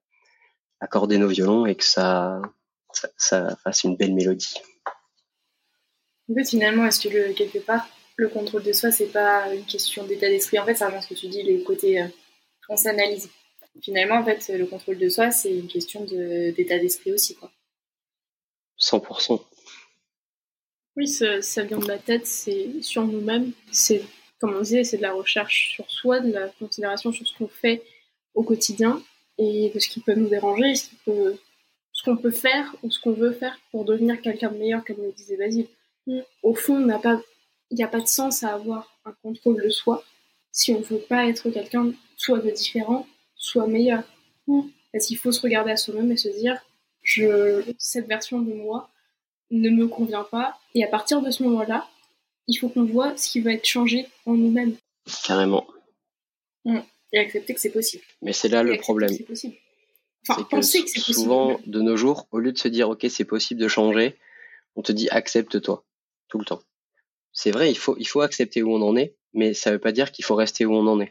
accorder 0.81 1.19
nos 1.19 1.29
violons 1.29 1.67
et 1.67 1.77
que 1.77 1.85
ça, 1.85 2.41
ça, 3.17 3.57
fasse 3.63 3.85
une 3.85 3.97
belle 3.97 4.15
mélodie. 4.15 4.55
En 6.29 6.35
fait 6.35 6.49
finalement 6.49 6.87
est-ce 6.87 7.01
que 7.01 7.09
le, 7.09 7.33
quelque 7.35 7.59
part 7.59 7.89
le 8.17 8.29
contrôle 8.29 8.65
de 8.65 8.73
soi 8.73 8.91
c'est 8.91 9.13
pas 9.13 9.55
une 9.55 9.65
question 9.65 10.05
d'état 10.05 10.29
d'esprit? 10.29 10.59
En 10.59 10.67
fait 10.67 10.75
ça 10.75 10.87
rejoint 10.87 11.01
ce 11.01 11.09
que 11.09 11.15
tu 11.15 11.29
dis 11.29 11.43
les 11.43 11.63
côtés 11.63 12.03
euh, 12.03 12.09
on 12.71 12.77
s'analyse 12.77 13.29
finalement 13.83 14.17
en 14.17 14.25
fait 14.25 14.49
le 14.49 14.67
contrôle 14.67 14.99
de 14.99 15.09
soi 15.09 15.31
c'est 15.31 15.55
une 15.55 15.69
question 15.69 16.05
d'état 16.05 16.79
d'esprit 16.79 17.13
aussi 17.13 17.35
quoi 17.35 17.51
100% 18.81 19.41
oui, 20.97 21.07
ça, 21.07 21.41
ça, 21.41 21.63
vient 21.63 21.79
de 21.79 21.87
la 21.87 21.99
tête, 21.99 22.27
c'est 22.27 22.83
sur 22.83 23.07
nous-mêmes. 23.07 23.53
C'est, 23.71 24.03
comme 24.41 24.55
on 24.55 24.61
disait, 24.61 24.85
c'est 24.85 24.97
de 24.97 25.03
la 25.03 25.13
recherche 25.13 25.73
sur 25.75 25.91
soi, 25.91 26.21
de 26.21 26.33
la 26.33 26.49
considération 26.59 27.13
sur 27.13 27.27
ce 27.27 27.37
qu'on 27.39 27.49
fait 27.49 27.83
au 28.35 28.43
quotidien 28.43 29.03
et 29.39 29.71
de 29.75 29.79
ce 29.79 29.89
qui 29.89 30.01
peut 30.01 30.15
nous 30.15 30.29
déranger, 30.29 30.75
ce, 30.75 30.91
peut, 31.05 31.37
ce 31.93 32.03
qu'on 32.03 32.17
peut 32.17 32.31
faire 32.31 32.75
ou 32.83 32.91
ce 32.91 33.01
qu'on 33.01 33.13
veut 33.13 33.33
faire 33.33 33.59
pour 33.71 33.85
devenir 33.85 34.21
quelqu'un 34.21 34.51
de 34.51 34.59
meilleur, 34.59 34.85
comme 34.85 35.01
le 35.01 35.13
disait 35.13 35.37
Basile. 35.37 35.69
Mm. 36.07 36.21
Au 36.43 36.55
fond, 36.55 36.81
il 36.81 36.87
n'y 37.77 37.85
a 37.85 37.89
pas 37.89 38.01
de 38.01 38.07
sens 38.07 38.43
à 38.43 38.55
avoir 38.55 38.99
un 39.05 39.13
contrôle 39.23 39.63
de 39.63 39.71
soi 39.71 40.05
si 40.53 40.73
on 40.73 40.81
ne 40.81 40.85
veut 40.85 40.99
pas 40.99 41.27
être 41.27 41.51
quelqu'un 41.51 41.93
soit 42.17 42.41
de 42.41 42.51
différent, 42.51 43.07
soit 43.35 43.67
meilleur. 43.67 44.03
Mm. 44.47 44.63
Parce 44.93 45.07
qu'il 45.07 45.19
faut 45.19 45.33
se 45.33 45.41
regarder 45.41 45.71
à 45.71 45.77
soi-même 45.77 46.11
et 46.11 46.17
se 46.17 46.29
dire, 46.29 46.61
je, 47.03 47.63
cette 47.79 48.07
version 48.07 48.41
de 48.41 48.53
moi, 48.53 48.91
ne 49.51 49.71
me 49.71 49.89
convient 49.89 50.25
pas. 50.25 50.59
Et 50.75 50.85
à 50.85 50.89
partir 50.89 51.23
de 51.23 51.31
ce 51.31 51.43
moment-là, 51.45 51.89
il 52.47 52.57
faut 52.57 52.69
qu'on 52.69 52.85
voit 52.85 53.17
ce 53.17 53.29
qui 53.29 53.41
va 53.41 53.53
être 53.53 53.67
changé 53.67 54.07
en 54.27 54.35
nous-mêmes. 54.35 54.77
Carrément. 55.25 55.67
Mmh. 56.65 56.81
Et 57.13 57.19
accepter 57.19 57.55
que 57.55 57.61
c'est 57.61 57.71
possible. 57.71 58.05
Mais 58.23 58.33
c'est 58.33 58.49
là 58.49 58.63
le 58.63 58.77
problème. 58.77 59.11
C'est 59.11 59.25
possible. 59.25 59.57
Enfin, 60.29 60.43
penser 60.45 60.83
que 60.83 60.89
c'est 60.89 61.01
possible. 61.01 61.19
Souvent, 61.19 61.61
de 61.67 61.81
nos 61.81 61.97
jours, 61.97 62.27
au 62.31 62.39
lieu 62.39 62.53
de 62.53 62.59
se 62.59 62.69
dire, 62.69 62.91
OK, 62.91 63.07
c'est 63.09 63.25
possible 63.25 63.61
de 63.61 63.69
changer, 63.69 64.17
on 64.77 64.83
te 64.83 64.93
dit, 64.93 65.09
accepte-toi. 65.09 65.85
Tout 66.29 66.39
le 66.39 66.45
temps. 66.45 66.63
C'est 67.33 67.51
vrai, 67.51 67.71
il 67.71 67.79
faut, 67.79 67.97
il 67.99 68.07
faut 68.07 68.21
accepter 68.21 68.63
où 68.63 68.73
on 68.73 68.83
en 68.83 68.97
est, 68.97 69.17
mais 69.33 69.55
ça 69.55 69.71
veut 69.71 69.79
pas 69.79 69.93
dire 69.93 70.13
qu'il 70.13 70.25
faut 70.25 70.35
rester 70.35 70.67
où 70.67 70.75
on 70.75 70.87
en 70.87 71.01
est. 71.01 71.11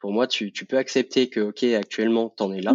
Pour 0.00 0.12
moi, 0.12 0.26
tu, 0.26 0.52
tu 0.52 0.66
peux 0.66 0.76
accepter 0.76 1.30
que, 1.30 1.40
OK, 1.40 1.62
actuellement, 1.62 2.28
t'en 2.28 2.52
es 2.52 2.60
là. 2.60 2.74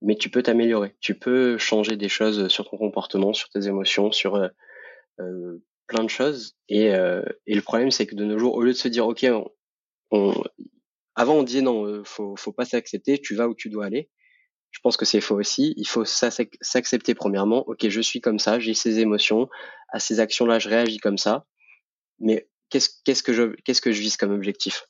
Mais 0.00 0.14
tu 0.14 0.30
peux 0.30 0.42
t'améliorer. 0.42 0.94
Tu 1.00 1.18
peux 1.18 1.58
changer 1.58 1.96
des 1.96 2.08
choses 2.08 2.46
sur 2.48 2.70
ton 2.70 2.76
comportement, 2.76 3.32
sur 3.32 3.48
tes 3.48 3.66
émotions, 3.66 4.12
sur 4.12 4.36
euh, 4.36 4.48
euh 5.20 5.58
plein 5.88 6.04
de 6.04 6.10
choses. 6.10 6.56
Et, 6.68 6.94
euh, 6.94 7.22
et 7.46 7.54
le 7.54 7.62
problème, 7.62 7.90
c'est 7.90 8.06
que 8.06 8.14
de 8.14 8.24
nos 8.24 8.38
jours, 8.38 8.54
au 8.54 8.62
lieu 8.62 8.72
de 8.72 8.76
se 8.76 8.88
dire, 8.88 9.08
ok, 9.08 9.26
on, 10.10 10.34
avant 11.16 11.34
on 11.34 11.42
disait 11.42 11.62
non, 11.62 11.84
euh, 11.84 12.04
faut, 12.04 12.36
faut 12.36 12.52
pas 12.52 12.64
s'accepter, 12.64 13.18
tu 13.18 13.34
vas 13.34 13.48
où 13.48 13.54
tu 13.54 13.68
dois 13.70 13.86
aller. 13.86 14.08
Je 14.70 14.80
pense 14.80 14.96
que 14.96 15.04
c'est 15.04 15.20
faux 15.20 15.36
aussi. 15.36 15.74
Il 15.76 15.88
faut 15.88 16.04
s'accepter 16.04 17.14
premièrement. 17.14 17.66
Ok, 17.66 17.88
je 17.88 18.00
suis 18.00 18.20
comme 18.20 18.38
ça, 18.38 18.60
j'ai 18.60 18.74
ces 18.74 19.00
émotions, 19.00 19.48
à 19.88 19.98
ces 19.98 20.20
actions-là, 20.20 20.58
je 20.58 20.68
réagis 20.68 20.98
comme 20.98 21.18
ça. 21.18 21.46
Mais 22.20 22.48
qu'est-ce 22.70 22.90
qu'est-ce 23.04 23.22
que 23.22 23.32
je 23.32 23.54
qu'est-ce 23.64 23.80
que 23.80 23.92
je 23.92 24.00
vise 24.00 24.16
comme 24.16 24.32
objectif? 24.32 24.86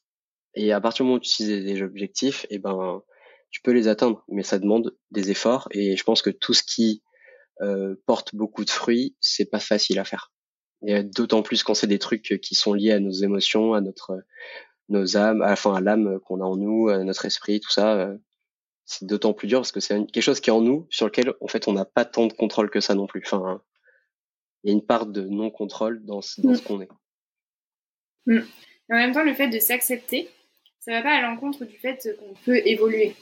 Et 0.54 0.72
à 0.72 0.80
partir 0.80 1.04
du 1.04 1.08
moment 1.08 1.16
où 1.16 1.20
tu 1.20 1.28
utilises 1.28 1.64
des 1.64 1.82
objectifs, 1.82 2.44
et 2.50 2.56
eh 2.56 2.58
ben 2.58 3.02
tu 3.50 3.62
peux 3.62 3.72
les 3.72 3.88
atteindre, 3.88 4.24
mais 4.28 4.42
ça 4.42 4.58
demande 4.58 4.96
des 5.10 5.30
efforts. 5.30 5.68
Et 5.70 5.96
je 5.96 6.04
pense 6.04 6.22
que 6.22 6.30
tout 6.30 6.54
ce 6.54 6.62
qui 6.62 7.02
euh, 7.62 7.94
porte 8.06 8.34
beaucoup 8.34 8.64
de 8.64 8.70
fruits, 8.70 9.16
c'est 9.20 9.46
pas 9.46 9.60
facile 9.60 9.98
à 9.98 10.04
faire. 10.04 10.32
Et 10.86 11.02
d'autant 11.02 11.42
plus 11.42 11.62
quand 11.62 11.74
c'est 11.74 11.86
des 11.86 11.98
trucs 11.98 12.38
qui 12.40 12.54
sont 12.54 12.72
liés 12.72 12.92
à 12.92 13.00
nos 13.00 13.10
émotions, 13.10 13.74
à 13.74 13.80
notre 13.80 14.22
nos 14.88 15.16
âmes, 15.16 15.44
enfin 15.46 15.74
à 15.74 15.80
l'âme 15.80 16.18
qu'on 16.20 16.40
a 16.40 16.44
en 16.44 16.56
nous, 16.56 16.88
à 16.88 17.02
notre 17.04 17.24
esprit, 17.24 17.60
tout 17.60 17.70
ça. 17.70 17.94
Euh, 17.94 18.16
c'est 18.84 19.04
d'autant 19.04 19.34
plus 19.34 19.48
dur 19.48 19.60
parce 19.60 19.72
que 19.72 19.80
c'est 19.80 20.06
quelque 20.06 20.22
chose 20.22 20.40
qui 20.40 20.48
est 20.48 20.52
en 20.52 20.62
nous, 20.62 20.86
sur 20.88 21.06
lequel 21.06 21.34
en 21.42 21.48
fait 21.48 21.68
on 21.68 21.72
n'a 21.72 21.84
pas 21.84 22.06
tant 22.06 22.26
de 22.26 22.32
contrôle 22.32 22.70
que 22.70 22.80
ça 22.80 22.94
non 22.94 23.06
plus. 23.06 23.22
Enfin, 23.26 23.60
il 24.64 24.70
y 24.70 24.72
a 24.72 24.74
une 24.74 24.84
part 24.84 25.06
de 25.06 25.22
non 25.22 25.50
contrôle 25.50 26.04
dans, 26.04 26.22
ce, 26.22 26.40
dans 26.40 26.54
ce 26.54 26.62
qu'on 26.62 26.80
est. 26.80 26.88
Mm. 28.28 28.38
En 28.90 28.96
même 28.96 29.12
temps, 29.12 29.24
le 29.24 29.34
fait 29.34 29.48
de 29.48 29.58
s'accepter, 29.58 30.28
ça 30.78 30.92
va 30.92 31.02
pas 31.02 31.10
à 31.10 31.20
l'encontre 31.20 31.64
du 31.64 31.76
fait 31.76 32.08
qu'on 32.18 32.34
peut 32.44 32.62
évoluer 32.64 33.14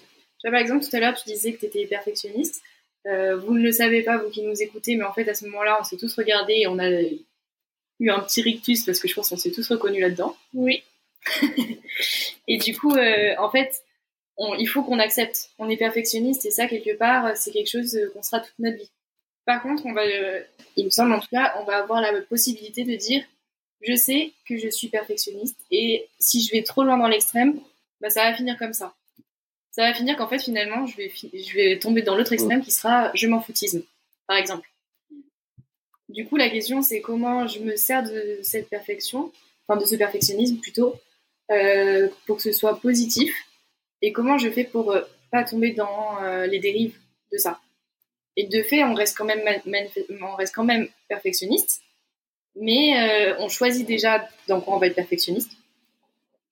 par 0.50 0.60
exemple, 0.60 0.84
tout 0.84 0.94
à 0.94 1.00
l'heure, 1.00 1.14
tu 1.14 1.28
disais 1.28 1.52
que 1.52 1.60
tu 1.60 1.66
étais 1.66 1.86
perfectionniste. 1.86 2.62
Euh, 3.06 3.36
vous 3.36 3.54
ne 3.54 3.62
le 3.62 3.72
savez 3.72 4.02
pas, 4.02 4.18
vous 4.18 4.30
qui 4.30 4.42
nous 4.42 4.60
écoutez, 4.62 4.96
mais 4.96 5.04
en 5.04 5.12
fait, 5.12 5.28
à 5.28 5.34
ce 5.34 5.44
moment-là, 5.46 5.78
on 5.80 5.84
s'est 5.84 5.96
tous 5.96 6.14
regardés 6.14 6.54
et 6.54 6.66
on 6.66 6.78
a 6.78 6.90
eu 6.90 8.10
un 8.10 8.20
petit 8.20 8.42
rictus 8.42 8.84
parce 8.84 8.98
que 8.98 9.08
je 9.08 9.14
pense 9.14 9.28
qu'on 9.28 9.36
s'est 9.36 9.52
tous 9.52 9.68
reconnus 9.68 10.00
là-dedans. 10.00 10.36
Oui. 10.54 10.82
et 12.48 12.58
du 12.58 12.76
coup, 12.76 12.94
euh, 12.94 13.34
en 13.38 13.50
fait, 13.50 13.82
il 14.58 14.66
faut 14.66 14.82
qu'on 14.82 14.98
accepte. 14.98 15.50
On 15.58 15.68
est 15.68 15.76
perfectionniste 15.76 16.46
et 16.46 16.50
ça, 16.50 16.66
quelque 16.66 16.96
part, 16.96 17.36
c'est 17.36 17.52
quelque 17.52 17.70
chose 17.70 17.98
qu'on 18.12 18.22
sera 18.22 18.40
toute 18.40 18.58
notre 18.58 18.76
vie. 18.76 18.90
Par 19.44 19.62
contre, 19.62 19.86
on 19.86 19.92
va, 19.92 20.02
euh, 20.02 20.42
il 20.76 20.86
me 20.86 20.90
semble 20.90 21.12
en 21.12 21.20
tout 21.20 21.28
cas, 21.30 21.54
on 21.60 21.64
va 21.64 21.76
avoir 21.76 22.00
la 22.00 22.20
possibilité 22.22 22.84
de 22.84 22.96
dire, 22.96 23.22
je 23.82 23.94
sais 23.94 24.32
que 24.48 24.56
je 24.56 24.68
suis 24.68 24.88
perfectionniste 24.88 25.58
et 25.70 26.08
si 26.18 26.42
je 26.42 26.52
vais 26.52 26.62
trop 26.62 26.84
loin 26.84 26.98
dans 26.98 27.08
l'extrême, 27.08 27.60
bah, 28.00 28.10
ça 28.10 28.24
va 28.24 28.36
finir 28.36 28.58
comme 28.58 28.72
ça 28.72 28.94
ça 29.76 29.82
va 29.82 29.92
finir 29.92 30.16
qu'en 30.16 30.26
fait 30.26 30.38
finalement 30.38 30.86
je 30.86 30.96
vais, 30.96 31.12
je 31.14 31.54
vais 31.54 31.78
tomber 31.78 32.00
dans 32.00 32.16
l'autre 32.16 32.32
extrême 32.32 32.62
qui 32.62 32.70
sera 32.70 33.10
je 33.14 33.26
m'en 33.26 33.42
foutisme, 33.42 33.82
par 34.26 34.38
exemple. 34.38 34.66
Du 36.08 36.26
coup 36.26 36.36
la 36.36 36.48
question 36.48 36.80
c'est 36.80 37.02
comment 37.02 37.46
je 37.46 37.58
me 37.60 37.76
sers 37.76 38.02
de 38.02 38.38
cette 38.42 38.70
perfection, 38.70 39.30
enfin 39.68 39.78
de 39.78 39.84
ce 39.84 39.94
perfectionnisme 39.94 40.56
plutôt, 40.60 40.94
euh, 41.50 42.08
pour 42.26 42.36
que 42.36 42.42
ce 42.42 42.52
soit 42.52 42.80
positif 42.80 43.36
et 44.00 44.12
comment 44.12 44.38
je 44.38 44.48
fais 44.48 44.64
pour 44.64 44.92
euh, 44.92 45.02
pas 45.30 45.44
tomber 45.44 45.72
dans 45.72 46.22
euh, 46.22 46.46
les 46.46 46.58
dérives 46.58 46.96
de 47.30 47.36
ça. 47.36 47.60
Et 48.36 48.46
de 48.46 48.62
fait, 48.62 48.82
on 48.82 48.94
reste 48.94 49.16
quand 49.16 49.24
même, 49.26 49.42
on 50.22 50.34
reste 50.36 50.54
quand 50.54 50.64
même 50.64 50.88
perfectionniste, 51.08 51.82
mais 52.60 53.34
on 53.38 53.48
choisit 53.48 53.86
déjà 53.86 54.28
dans 54.48 54.60
quoi 54.60 54.76
on 54.76 54.78
va 54.78 54.86
être 54.86 54.94
perfectionniste, 54.94 55.52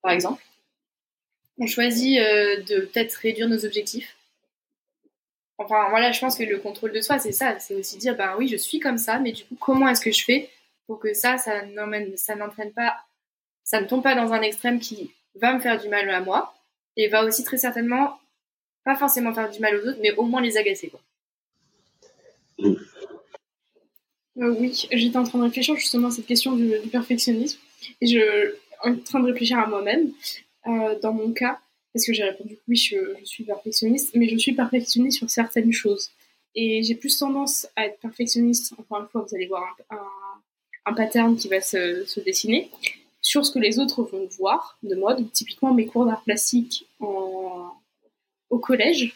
par 0.02 0.12
exemple. 0.12 0.42
On 1.58 1.66
choisit 1.66 2.18
de 2.18 2.80
peut-être 2.80 3.14
réduire 3.14 3.48
nos 3.48 3.64
objectifs. 3.64 4.16
Enfin 5.58 5.88
voilà, 5.90 6.10
je 6.10 6.20
pense 6.20 6.36
que 6.36 6.42
le 6.42 6.58
contrôle 6.58 6.92
de 6.92 7.00
soi, 7.00 7.18
c'est 7.18 7.32
ça, 7.32 7.58
c'est 7.60 7.76
aussi 7.76 7.96
dire, 7.96 8.16
ben 8.16 8.34
oui, 8.36 8.48
je 8.48 8.56
suis 8.56 8.80
comme 8.80 8.98
ça, 8.98 9.20
mais 9.20 9.30
du 9.32 9.44
coup, 9.44 9.56
comment 9.60 9.88
est-ce 9.88 10.00
que 10.00 10.10
je 10.10 10.24
fais 10.24 10.50
pour 10.86 10.98
que 10.98 11.14
ça, 11.14 11.38
ça 11.38 11.62
n'entraîne 12.36 12.72
pas, 12.72 12.96
ça 13.62 13.80
ne 13.80 13.86
tombe 13.86 14.02
pas 14.02 14.16
dans 14.16 14.32
un 14.32 14.42
extrême 14.42 14.80
qui 14.80 15.12
va 15.36 15.52
me 15.52 15.60
faire 15.60 15.80
du 15.80 15.88
mal 15.88 16.10
à 16.10 16.20
moi 16.20 16.54
et 16.96 17.08
va 17.08 17.24
aussi 17.24 17.44
très 17.44 17.56
certainement 17.56 18.18
pas 18.84 18.96
forcément 18.96 19.32
faire 19.32 19.48
du 19.48 19.60
mal 19.60 19.76
aux 19.76 19.88
autres, 19.88 19.98
mais 20.02 20.12
au 20.12 20.24
moins 20.24 20.42
les 20.42 20.58
agacer. 20.58 20.90
Quoi. 20.90 21.00
Euh, 24.38 24.54
oui, 24.58 24.86
j'étais 24.90 25.16
en 25.16 25.24
train 25.24 25.38
de 25.38 25.44
réfléchir 25.44 25.76
justement 25.76 26.08
à 26.08 26.10
cette 26.10 26.26
question 26.26 26.56
du, 26.56 26.70
perfectionnisme 26.90 27.58
et 28.00 28.06
je 28.06 28.54
en 28.82 28.96
train 28.96 29.20
de 29.20 29.26
réfléchir 29.26 29.58
à 29.58 29.66
moi-même 29.66 30.12
euh, 30.66 30.98
dans 31.00 31.12
mon 31.12 31.32
cas 31.32 31.60
parce 31.92 32.04
que 32.06 32.12
j'ai 32.12 32.24
répondu 32.24 32.58
oui, 32.66 32.76
je, 32.76 32.96
suis 33.24 33.44
perfectionniste, 33.44 34.10
mais 34.14 34.28
je 34.28 34.36
suis 34.36 34.52
perfectionniste 34.52 35.18
sur 35.18 35.30
certaines 35.30 35.72
choses. 35.72 36.10
Et 36.56 36.82
j'ai 36.82 36.96
plus 36.96 37.16
tendance 37.16 37.68
à 37.76 37.86
être 37.86 38.00
perfectionniste, 38.00 38.74
encore 38.78 39.00
une 39.00 39.08
fois, 39.08 39.24
vous 39.28 39.34
allez 39.34 39.46
voir 39.46 39.76
un, 39.90 40.00
un 40.86 40.92
pattern 40.92 41.36
qui 41.36 41.48
va 41.48 41.60
se, 41.60 42.04
se, 42.04 42.18
dessiner 42.20 42.70
sur 43.20 43.46
ce 43.46 43.52
que 43.52 43.60
les 43.60 43.78
autres 43.78 44.02
vont 44.02 44.26
voir 44.38 44.76
de 44.82 44.96
moi. 44.96 45.14
Donc, 45.14 45.32
typiquement, 45.32 45.72
mes 45.72 45.86
cours 45.86 46.04
d'art 46.04 46.22
plastique 46.24 46.88
au 46.98 48.58
collège, 48.58 49.14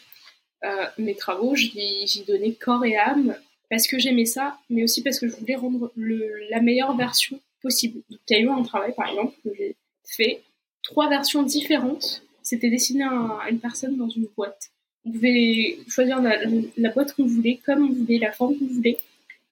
euh, 0.63 0.85
mes 0.97 1.15
travaux, 1.15 1.55
j'y 1.55 2.23
donnais 2.27 2.53
corps 2.53 2.85
et 2.85 2.97
âme 2.97 3.35
parce 3.69 3.87
que 3.87 3.99
j'aimais 3.99 4.25
ça, 4.25 4.57
mais 4.69 4.83
aussi 4.83 5.03
parce 5.03 5.19
que 5.19 5.27
je 5.27 5.35
voulais 5.35 5.55
rendre 5.55 5.91
la 5.95 6.61
meilleure 6.61 6.95
version 6.95 7.39
possible. 7.61 8.01
Donc, 8.09 8.19
il 8.29 8.33
y 8.33 8.39
a 8.39 8.41
eu 8.41 8.49
un 8.49 8.63
travail, 8.63 8.93
par 8.95 9.09
exemple, 9.09 9.35
que 9.43 9.49
j'ai 9.55 9.75
fait 10.05 10.41
trois 10.83 11.09
versions 11.09 11.43
différentes. 11.43 12.23
C'était 12.41 12.69
dessiné 12.69 13.03
à, 13.03 13.47
une 13.49 13.59
personne 13.59 13.95
dans 13.97 14.09
une 14.09 14.27
boîte. 14.35 14.71
On 15.05 15.11
pouvait 15.11 15.77
choisir 15.87 16.21
la, 16.21 16.89
boîte 16.91 17.13
qu'on 17.13 17.25
voulait, 17.25 17.59
comme 17.65 17.89
on 17.89 17.93
voulait, 17.93 18.17
la 18.17 18.31
forme 18.31 18.57
qu'on 18.57 18.67
voulait. 18.67 18.97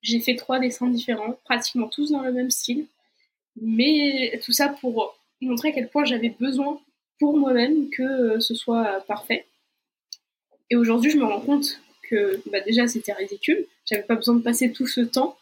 J'ai 0.02 0.20
fait 0.20 0.36
trois 0.36 0.60
dessins 0.60 0.90
différents, 0.90 1.38
pratiquement 1.46 1.88
tous 1.88 2.12
dans 2.12 2.22
le 2.22 2.32
même 2.32 2.50
style. 2.50 2.86
Mais 3.60 4.40
tout 4.44 4.52
ça 4.52 4.70
pour 4.70 5.18
montrer 5.42 5.70
à 5.70 5.72
quel 5.72 5.90
point 5.90 6.06
j'avais 6.06 6.30
besoin 6.30 6.80
pour 7.20 7.38
moi-même 7.38 7.90
que 7.90 8.40
ce 8.40 8.56
soit 8.56 9.04
parfait. 9.08 9.46
Et 10.70 10.76
aujourd'hui, 10.76 11.12
je 11.12 11.18
me 11.18 11.26
rends 11.26 11.42
compte 11.42 11.80
que 12.10 12.42
bah 12.52 12.60
déjà 12.62 12.88
c'était 12.88 13.14
ridicule. 13.14 13.66
J'avais 13.90 14.04
pas 14.04 14.16
besoin 14.16 14.36
de 14.36 14.42
passer 14.42 14.72
tout 14.72 14.88
ce 14.88 15.02
temps 15.02 15.38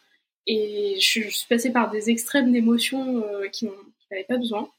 et 0.46 0.96
je, 1.00 1.28
suis 1.28 1.46
passée 1.48 1.70
par 1.70 1.90
des 1.90 2.10
extrêmes 2.10 2.52
d'émotions 2.52 3.24
euh, 3.24 3.48
qui 3.48 3.66
n'avaient 4.10 4.24
pas 4.24 4.38
besoin. 4.38 4.70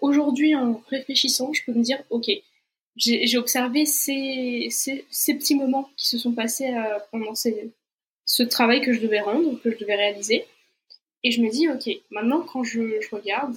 Aujourd'hui, 0.00 0.54
en 0.54 0.82
réfléchissant, 0.88 1.52
je 1.52 1.62
peux 1.64 1.72
me 1.72 1.82
dire, 1.82 2.02
ok, 2.10 2.30
j'ai 2.96 3.36
observé 3.36 3.84
ces, 3.84 4.68
ces, 4.70 5.34
petits 5.34 5.54
moments 5.54 5.90
qui 5.96 6.08
se 6.08 6.18
sont 6.18 6.32
passés 6.32 6.72
euh, 6.72 6.98
pendant 7.10 7.34
ce 7.34 8.42
travail 8.44 8.80
que 8.80 8.92
je 8.92 9.00
devais 9.00 9.20
rendre, 9.20 9.60
que 9.60 9.70
je 9.70 9.76
devais 9.76 9.96
réaliser. 9.96 10.46
Et 11.22 11.32
je 11.32 11.42
me 11.42 11.50
dis, 11.50 11.68
ok, 11.68 11.90
maintenant 12.10 12.40
quand 12.40 12.62
je, 12.62 13.00
regarde, 13.12 13.56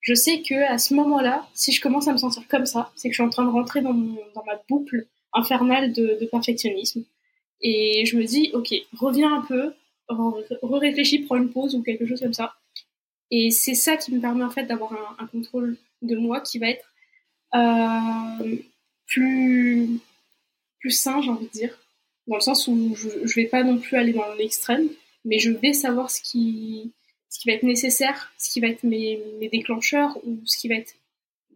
je 0.00 0.14
sais 0.14 0.42
que 0.42 0.54
à 0.54 0.78
ce 0.78 0.94
moment-là, 0.94 1.48
si 1.54 1.72
je 1.72 1.80
commence 1.80 2.08
à 2.08 2.12
me 2.12 2.18
sentir 2.18 2.46
comme 2.48 2.66
ça, 2.66 2.92
c'est 2.94 3.08
que 3.08 3.12
je 3.12 3.20
suis 3.20 3.26
en 3.26 3.30
train 3.30 3.44
de 3.44 3.50
rentrer 3.50 3.80
dans, 3.82 3.92
dans 3.92 4.44
ma 4.46 4.62
boucle 4.68 5.06
infernale 5.32 5.92
de, 5.92 6.24
perfectionnisme. 6.30 7.04
Et 7.62 8.04
je 8.06 8.16
me 8.16 8.24
dis, 8.24 8.50
ok, 8.52 8.74
reviens 8.96 9.34
un 9.34 9.42
peu, 9.42 9.72
re-réfléchis, 10.08 11.20
prends 11.20 11.36
une 11.36 11.50
pause 11.50 11.74
ou 11.74 11.82
quelque 11.82 12.06
chose 12.06 12.20
comme 12.20 12.34
ça. 12.34 12.54
Et 13.30 13.50
c'est 13.50 13.74
ça 13.74 13.96
qui 13.96 14.12
me 14.12 14.20
permet 14.20 14.44
en 14.44 14.50
fait 14.50 14.64
d'avoir 14.64 15.16
un, 15.18 15.26
contrôle 15.26 15.76
de 16.02 16.16
moi 16.16 16.40
qui 16.40 16.58
va 16.58 16.68
être 16.68 16.86
euh, 17.54 18.56
plus, 19.06 20.00
plus 20.80 20.90
sain, 20.90 21.20
j'ai 21.20 21.30
envie 21.30 21.46
de 21.46 21.52
dire 21.52 21.78
dans 22.26 22.36
le 22.36 22.42
sens 22.42 22.68
où 22.68 22.94
je, 22.94 23.08
je 23.24 23.34
vais 23.34 23.46
pas 23.46 23.64
non 23.64 23.78
plus 23.78 23.96
aller 23.96 24.12
dans 24.12 24.34
l'extrême, 24.34 24.88
mais 25.24 25.38
je 25.38 25.50
vais 25.50 25.72
savoir 25.72 26.10
ce 26.10 26.22
qui, 26.22 26.92
ce 27.28 27.40
qui 27.40 27.48
va 27.48 27.54
être 27.54 27.64
nécessaire, 27.64 28.32
ce 28.38 28.50
qui 28.50 28.60
va 28.60 28.68
être 28.68 28.84
mes, 28.84 29.20
mes 29.40 29.48
déclencheurs 29.48 30.16
ou 30.24 30.38
ce 30.44 30.56
qui 30.56 30.68
va 30.68 30.76
être 30.76 30.94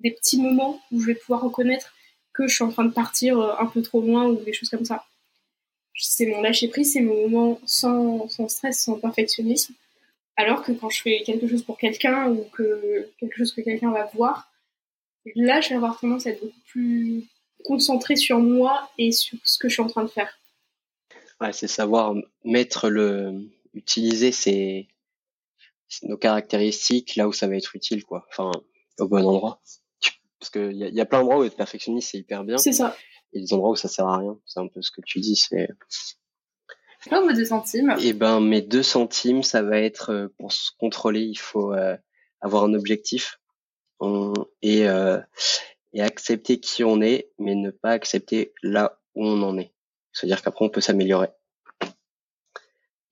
des 0.01 0.11
petits 0.11 0.41
moments 0.41 0.81
où 0.91 1.01
je 1.01 1.07
vais 1.07 1.15
pouvoir 1.15 1.43
reconnaître 1.43 1.95
que 2.33 2.49
je 2.49 2.55
suis 2.55 2.65
en 2.65 2.71
train 2.71 2.85
de 2.85 2.93
partir 2.93 3.39
euh, 3.39 3.55
un 3.59 3.67
peu 3.67 3.83
trop 3.83 4.01
loin 4.01 4.27
ou 4.27 4.37
des 4.37 4.53
choses 4.53 4.69
comme 4.69 4.85
ça. 4.85 5.05
C'est 5.97 6.27
mon 6.27 6.43
lâcher 6.43 6.69
prise, 6.69 6.93
c'est 6.93 7.01
mon 7.01 7.29
moment 7.29 7.61
sans, 7.67 8.29
sans 8.29 8.49
stress, 8.49 8.83
sans 8.83 8.99
perfectionnisme. 8.99 9.75
Alors 10.37 10.63
que 10.63 10.73
quand 10.73 10.91
je 10.91 11.01
fais 11.03 11.23
quelque 11.25 11.47
chose 11.47 11.63
pour 11.63 11.79
quelqu'un 11.79 12.29
ou 12.31 12.45
que 12.53 13.09
quelque 13.21 13.37
chose 13.37 13.53
que 13.53 13.61
quelqu'un 13.61 13.93
va 13.93 14.11
voir, 14.15 14.51
là 15.37 15.61
je 15.61 15.69
vais 15.69 15.77
avoir 15.77 15.99
tendance 16.01 16.27
à 16.27 16.31
être 16.31 16.41
beaucoup 16.41 16.61
plus 16.67 17.25
concentré 17.65 18.17
sur 18.17 18.41
moi 18.41 18.91
et 18.99 19.13
sur 19.13 19.39
ce 19.45 19.59
que 19.59 19.69
je 19.69 19.75
suis 19.75 19.83
en 19.83 19.87
train 19.87 20.03
de 20.03 20.09
faire 20.09 20.37
c'est 21.53 21.69
savoir 21.69 22.15
mettre 22.45 22.89
le, 22.89 23.51
utiliser 23.75 24.33
ses, 24.33 24.89
nos 26.03 26.17
caractéristiques 26.17 27.17
là 27.17 27.29
où 27.29 27.33
ça 27.33 27.47
va 27.47 27.57
être 27.57 27.75
utile, 27.77 28.05
quoi. 28.05 28.27
Enfin, 28.31 28.51
au 28.99 29.09
bon 29.09 29.25
endroit. 29.25 29.61
Parce 30.39 30.51
qu'il 30.51 30.77
y 30.77 30.85
a, 30.85 30.89
y 30.89 31.01
a 31.01 31.07
plein 31.07 31.21
d'endroits 31.21 31.41
où 31.41 31.45
être 31.45 31.57
perfectionniste, 31.57 32.11
c'est 32.13 32.19
hyper 32.19 32.45
bien. 32.45 32.59
C'est 32.59 32.73
ça. 32.73 32.97
Et 33.35 33.41
des 33.41 33.53
endroits 33.53 33.71
où 33.71 33.77
ça 33.77 33.89
sert 33.89 34.07
à 34.07 34.19
rien. 34.19 34.39
C'est 34.47 34.61
un 34.61 34.69
peu 34.69 34.81
ce 34.81 34.91
que 34.91 35.01
tu 35.05 35.21
dis, 35.21 35.37
c'est. 35.37 35.69
Quoi 37.09 37.21
vos 37.21 37.33
deux 37.33 37.45
centimes 37.45 37.95
Eh 38.01 38.15
ben, 38.15 38.41
mes 38.41 38.63
deux 38.63 38.83
centimes, 38.83 39.43
ça 39.43 39.63
va 39.63 39.79
être 39.79 40.11
euh, 40.11 40.29
pour 40.39 40.53
se 40.53 40.71
contrôler, 40.79 41.21
il 41.21 41.39
faut 41.39 41.75
euh, 41.75 41.97
avoir 42.41 42.65
un 42.65 42.73
objectif 42.75 43.39
et, 44.63 44.89
euh, 44.89 45.19
et 45.93 46.03
accepter 46.03 46.61
qui 46.61 46.85
on 46.85 47.01
est, 47.01 47.31
mais 47.39 47.55
ne 47.55 47.71
pas 47.71 47.91
accepter 47.91 48.53
là 48.63 48.99
où 49.15 49.25
on 49.25 49.43
en 49.43 49.59
est. 49.59 49.73
C'est-à-dire 50.13 50.43
qu'après, 50.43 50.65
on 50.65 50.69
peut 50.69 50.81
s'améliorer. 50.81 51.29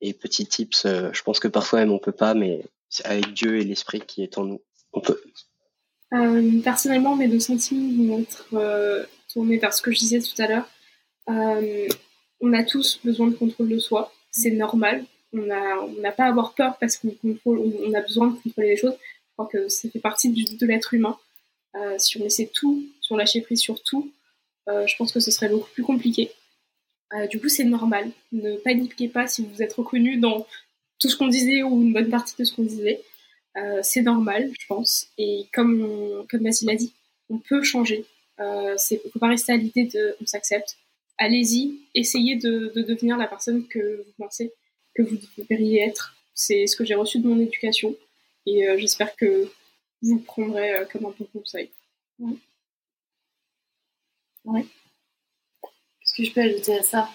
Et 0.01 0.13
petit 0.13 0.45
tips, 0.45 0.85
euh, 0.85 1.09
je 1.13 1.23
pense 1.23 1.39
que 1.39 1.47
parfois 1.47 1.79
même 1.79 1.91
on 1.91 1.99
peut 1.99 2.11
pas, 2.11 2.33
mais 2.33 2.65
avec 3.05 3.33
Dieu 3.33 3.59
et 3.59 3.63
l'esprit 3.63 4.01
qui 4.01 4.21
est 4.21 4.37
en 4.37 4.45
nous, 4.45 4.61
on 4.91 5.01
peut. 5.01 5.21
Personnellement, 6.63 7.15
mes 7.15 7.27
deux 7.27 7.39
sentiments 7.39 8.15
vont 8.15 8.21
être 8.21 8.45
euh, 9.35 9.41
tournés 9.41 9.57
vers 9.57 9.73
ce 9.73 9.81
que 9.81 9.91
je 9.91 9.99
disais 9.99 10.19
tout 10.19 10.41
à 10.41 10.47
l'heure. 10.47 10.69
on 12.41 12.53
a 12.53 12.63
tous 12.63 12.99
besoin 13.03 13.27
de 13.27 13.35
contrôle 13.35 13.69
de 13.69 13.79
soi, 13.79 14.13
c'est 14.31 14.51
normal. 14.51 15.05
On 15.33 15.41
n'a 15.41 15.81
on 15.81 16.01
pas 16.11 16.25
à 16.25 16.29
avoir 16.29 16.53
peur 16.53 16.77
parce 16.79 16.97
qu'on 16.97 17.15
on 17.45 17.93
a 17.93 18.01
besoin 18.01 18.27
de 18.27 18.39
contrôler 18.39 18.69
les 18.69 18.77
choses. 18.77 18.93
Je 18.93 19.33
crois 19.33 19.47
que 19.51 19.67
ça 19.67 19.89
fait 19.89 19.99
partie 19.99 20.29
de 20.29 20.67
l'être 20.67 20.93
humain. 20.93 21.17
si 21.97 22.17
on 22.19 22.23
laissait 22.23 22.51
tout, 22.53 22.83
si 23.01 23.11
on 23.11 23.17
lâchait 23.17 23.41
prise 23.41 23.59
sur 23.59 23.81
tout, 23.81 24.11
je 24.67 24.95
pense 24.97 25.11
que 25.11 25.19
ce 25.19 25.31
serait 25.31 25.49
beaucoup 25.49 25.69
plus 25.71 25.83
compliqué. 25.83 26.31
Euh, 27.13 27.27
du 27.27 27.39
coup, 27.39 27.49
c'est 27.49 27.63
normal. 27.63 28.11
Ne 28.31 28.57
paniquez 28.57 29.07
pas 29.07 29.27
si 29.27 29.45
vous 29.45 29.61
êtes 29.61 29.73
reconnu 29.73 30.17
dans 30.17 30.47
tout 30.99 31.09
ce 31.09 31.15
qu'on 31.15 31.27
disait 31.27 31.63
ou 31.63 31.81
une 31.81 31.93
bonne 31.93 32.09
partie 32.09 32.35
de 32.37 32.43
ce 32.43 32.55
qu'on 32.55 32.63
disait. 32.63 33.01
Euh, 33.57 33.79
c'est 33.83 34.01
normal, 34.01 34.51
je 34.59 34.65
pense. 34.67 35.07
Et 35.17 35.45
comme, 35.53 36.25
comme 36.29 36.43
Basile 36.43 36.69
a 36.71 36.75
dit, 36.75 36.93
on 37.29 37.37
peut 37.37 37.61
changer. 37.63 38.05
Euh, 38.39 38.75
ne 38.91 38.97
faut 39.11 39.19
pas 39.19 39.29
rester 39.29 39.53
à 39.53 39.57
l'idée 39.57 39.85
de 39.85 40.15
on 40.21 40.25
s'accepte. 40.25 40.77
Allez-y, 41.17 41.79
essayez 41.93 42.35
de, 42.35 42.71
de, 42.75 42.81
devenir 42.81 43.17
la 43.17 43.27
personne 43.27 43.67
que 43.67 44.03
vous 44.05 44.13
pensez 44.17 44.51
que 44.95 45.03
vous 45.03 45.17
devriez 45.37 45.83
être. 45.83 46.15
C'est 46.33 46.65
ce 46.65 46.75
que 46.75 46.83
j'ai 46.83 46.95
reçu 46.95 47.19
de 47.19 47.27
mon 47.27 47.39
éducation 47.39 47.95
et 48.45 48.67
euh, 48.67 48.77
j'espère 48.77 49.15
que 49.15 49.49
vous 50.01 50.15
le 50.15 50.21
prendrez 50.21 50.73
comme 50.91 51.05
un 51.05 51.13
bon 51.17 51.25
conseil. 51.31 51.69
Ouais. 52.19 52.35
ouais 54.45 54.65
ce 56.13 56.21
que 56.21 56.27
je 56.27 56.33
peux 56.33 56.41
ajouter 56.41 56.77
à 56.77 56.83
ça? 56.83 57.09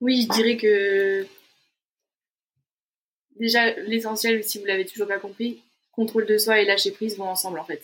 Oui, 0.00 0.22
je 0.22 0.34
dirais 0.34 0.56
que 0.56 1.26
déjà 3.36 3.72
l'essentiel, 3.80 4.44
si 4.44 4.58
vous 4.58 4.66
l'avez 4.66 4.86
toujours 4.86 5.08
pas 5.08 5.18
compris, 5.18 5.62
contrôle 5.92 6.26
de 6.26 6.38
soi 6.38 6.60
et 6.60 6.64
lâcher 6.64 6.92
prise 6.92 7.16
vont 7.16 7.28
ensemble 7.28 7.58
en 7.58 7.64
fait. 7.64 7.82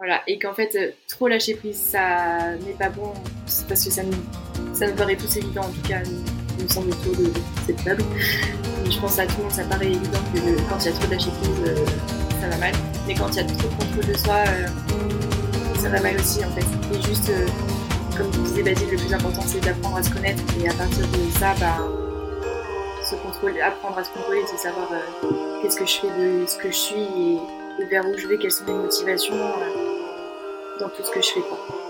Voilà, 0.00 0.22
et 0.26 0.38
qu'en 0.38 0.54
fait, 0.54 0.74
euh, 0.76 0.92
trop 1.08 1.28
lâcher 1.28 1.52
prise, 1.56 1.76
ça 1.76 2.56
n'est 2.64 2.72
pas 2.72 2.88
bon, 2.88 3.12
parce 3.68 3.84
que 3.84 3.90
ça 3.90 4.02
nous, 4.02 4.16
ça 4.74 4.86
nous 4.86 4.94
paraît 4.94 5.14
tous 5.14 5.36
évident, 5.36 5.60
en 5.60 5.68
tout 5.68 5.86
cas, 5.86 6.00
il 6.58 6.64
me 6.64 6.68
semble 6.70 6.88
autour 6.88 7.14
de 7.16 7.30
cette 7.66 7.84
table. 7.84 8.02
je 8.90 8.98
pense 8.98 9.18
à 9.18 9.26
tout 9.26 9.36
le 9.36 9.42
monde, 9.42 9.52
ça 9.52 9.64
paraît 9.64 9.88
évident 9.88 10.18
que 10.32 10.70
quand 10.70 10.78
il 10.78 10.86
y 10.86 10.88
a 10.88 10.92
trop 10.92 11.10
lâcher 11.12 11.28
prise, 11.42 11.50
euh, 11.66 11.84
ça 12.40 12.48
va 12.48 12.56
mal. 12.56 12.72
Mais 13.06 13.14
quand 13.14 13.28
il 13.28 13.36
y 13.36 13.40
a 13.40 13.44
trop 13.44 13.68
de 13.68 13.74
contrôle 13.74 14.06
de 14.06 14.16
soi, 14.16 14.36
euh, 14.36 14.66
ça 15.78 15.90
va 15.90 16.00
mal 16.00 16.16
aussi 16.16 16.42
en 16.46 16.50
fait. 16.52 16.96
Et 16.96 17.02
juste 17.06 17.30
comme 18.16 18.30
vous 18.30 18.42
disait 18.44 18.62
Basile, 18.62 18.88
le 18.90 18.96
plus 18.96 19.12
important 19.12 19.42
c'est 19.44 19.60
d'apprendre 19.60 19.98
à 19.98 20.02
se 20.02 20.10
connaître 20.10 20.42
et 20.64 20.66
à 20.66 20.72
partir 20.72 21.06
de 21.06 21.38
ça, 21.38 21.54
bah, 21.60 21.76
se 23.04 23.16
contrôler, 23.16 23.60
apprendre 23.60 23.98
à 23.98 24.04
se 24.04 24.10
contrôler, 24.12 24.40
c'est 24.50 24.56
savoir 24.56 24.88
qu'est-ce 25.60 25.76
que 25.76 25.84
je 25.84 26.00
fais 26.00 26.08
de 26.18 26.46
ce 26.46 26.56
que 26.56 26.68
je 26.68 26.76
suis 26.76 27.38
et 27.80 27.84
vers 27.84 28.06
où 28.06 28.16
je 28.16 28.26
vais, 28.26 28.38
quelles 28.38 28.50
sont 28.50 28.64
mes 28.64 28.72
motivations 28.72 29.36
dans 30.80 30.88
tout 30.88 31.04
ce 31.04 31.10
que 31.10 31.20
je 31.20 31.28
fais. 31.28 31.89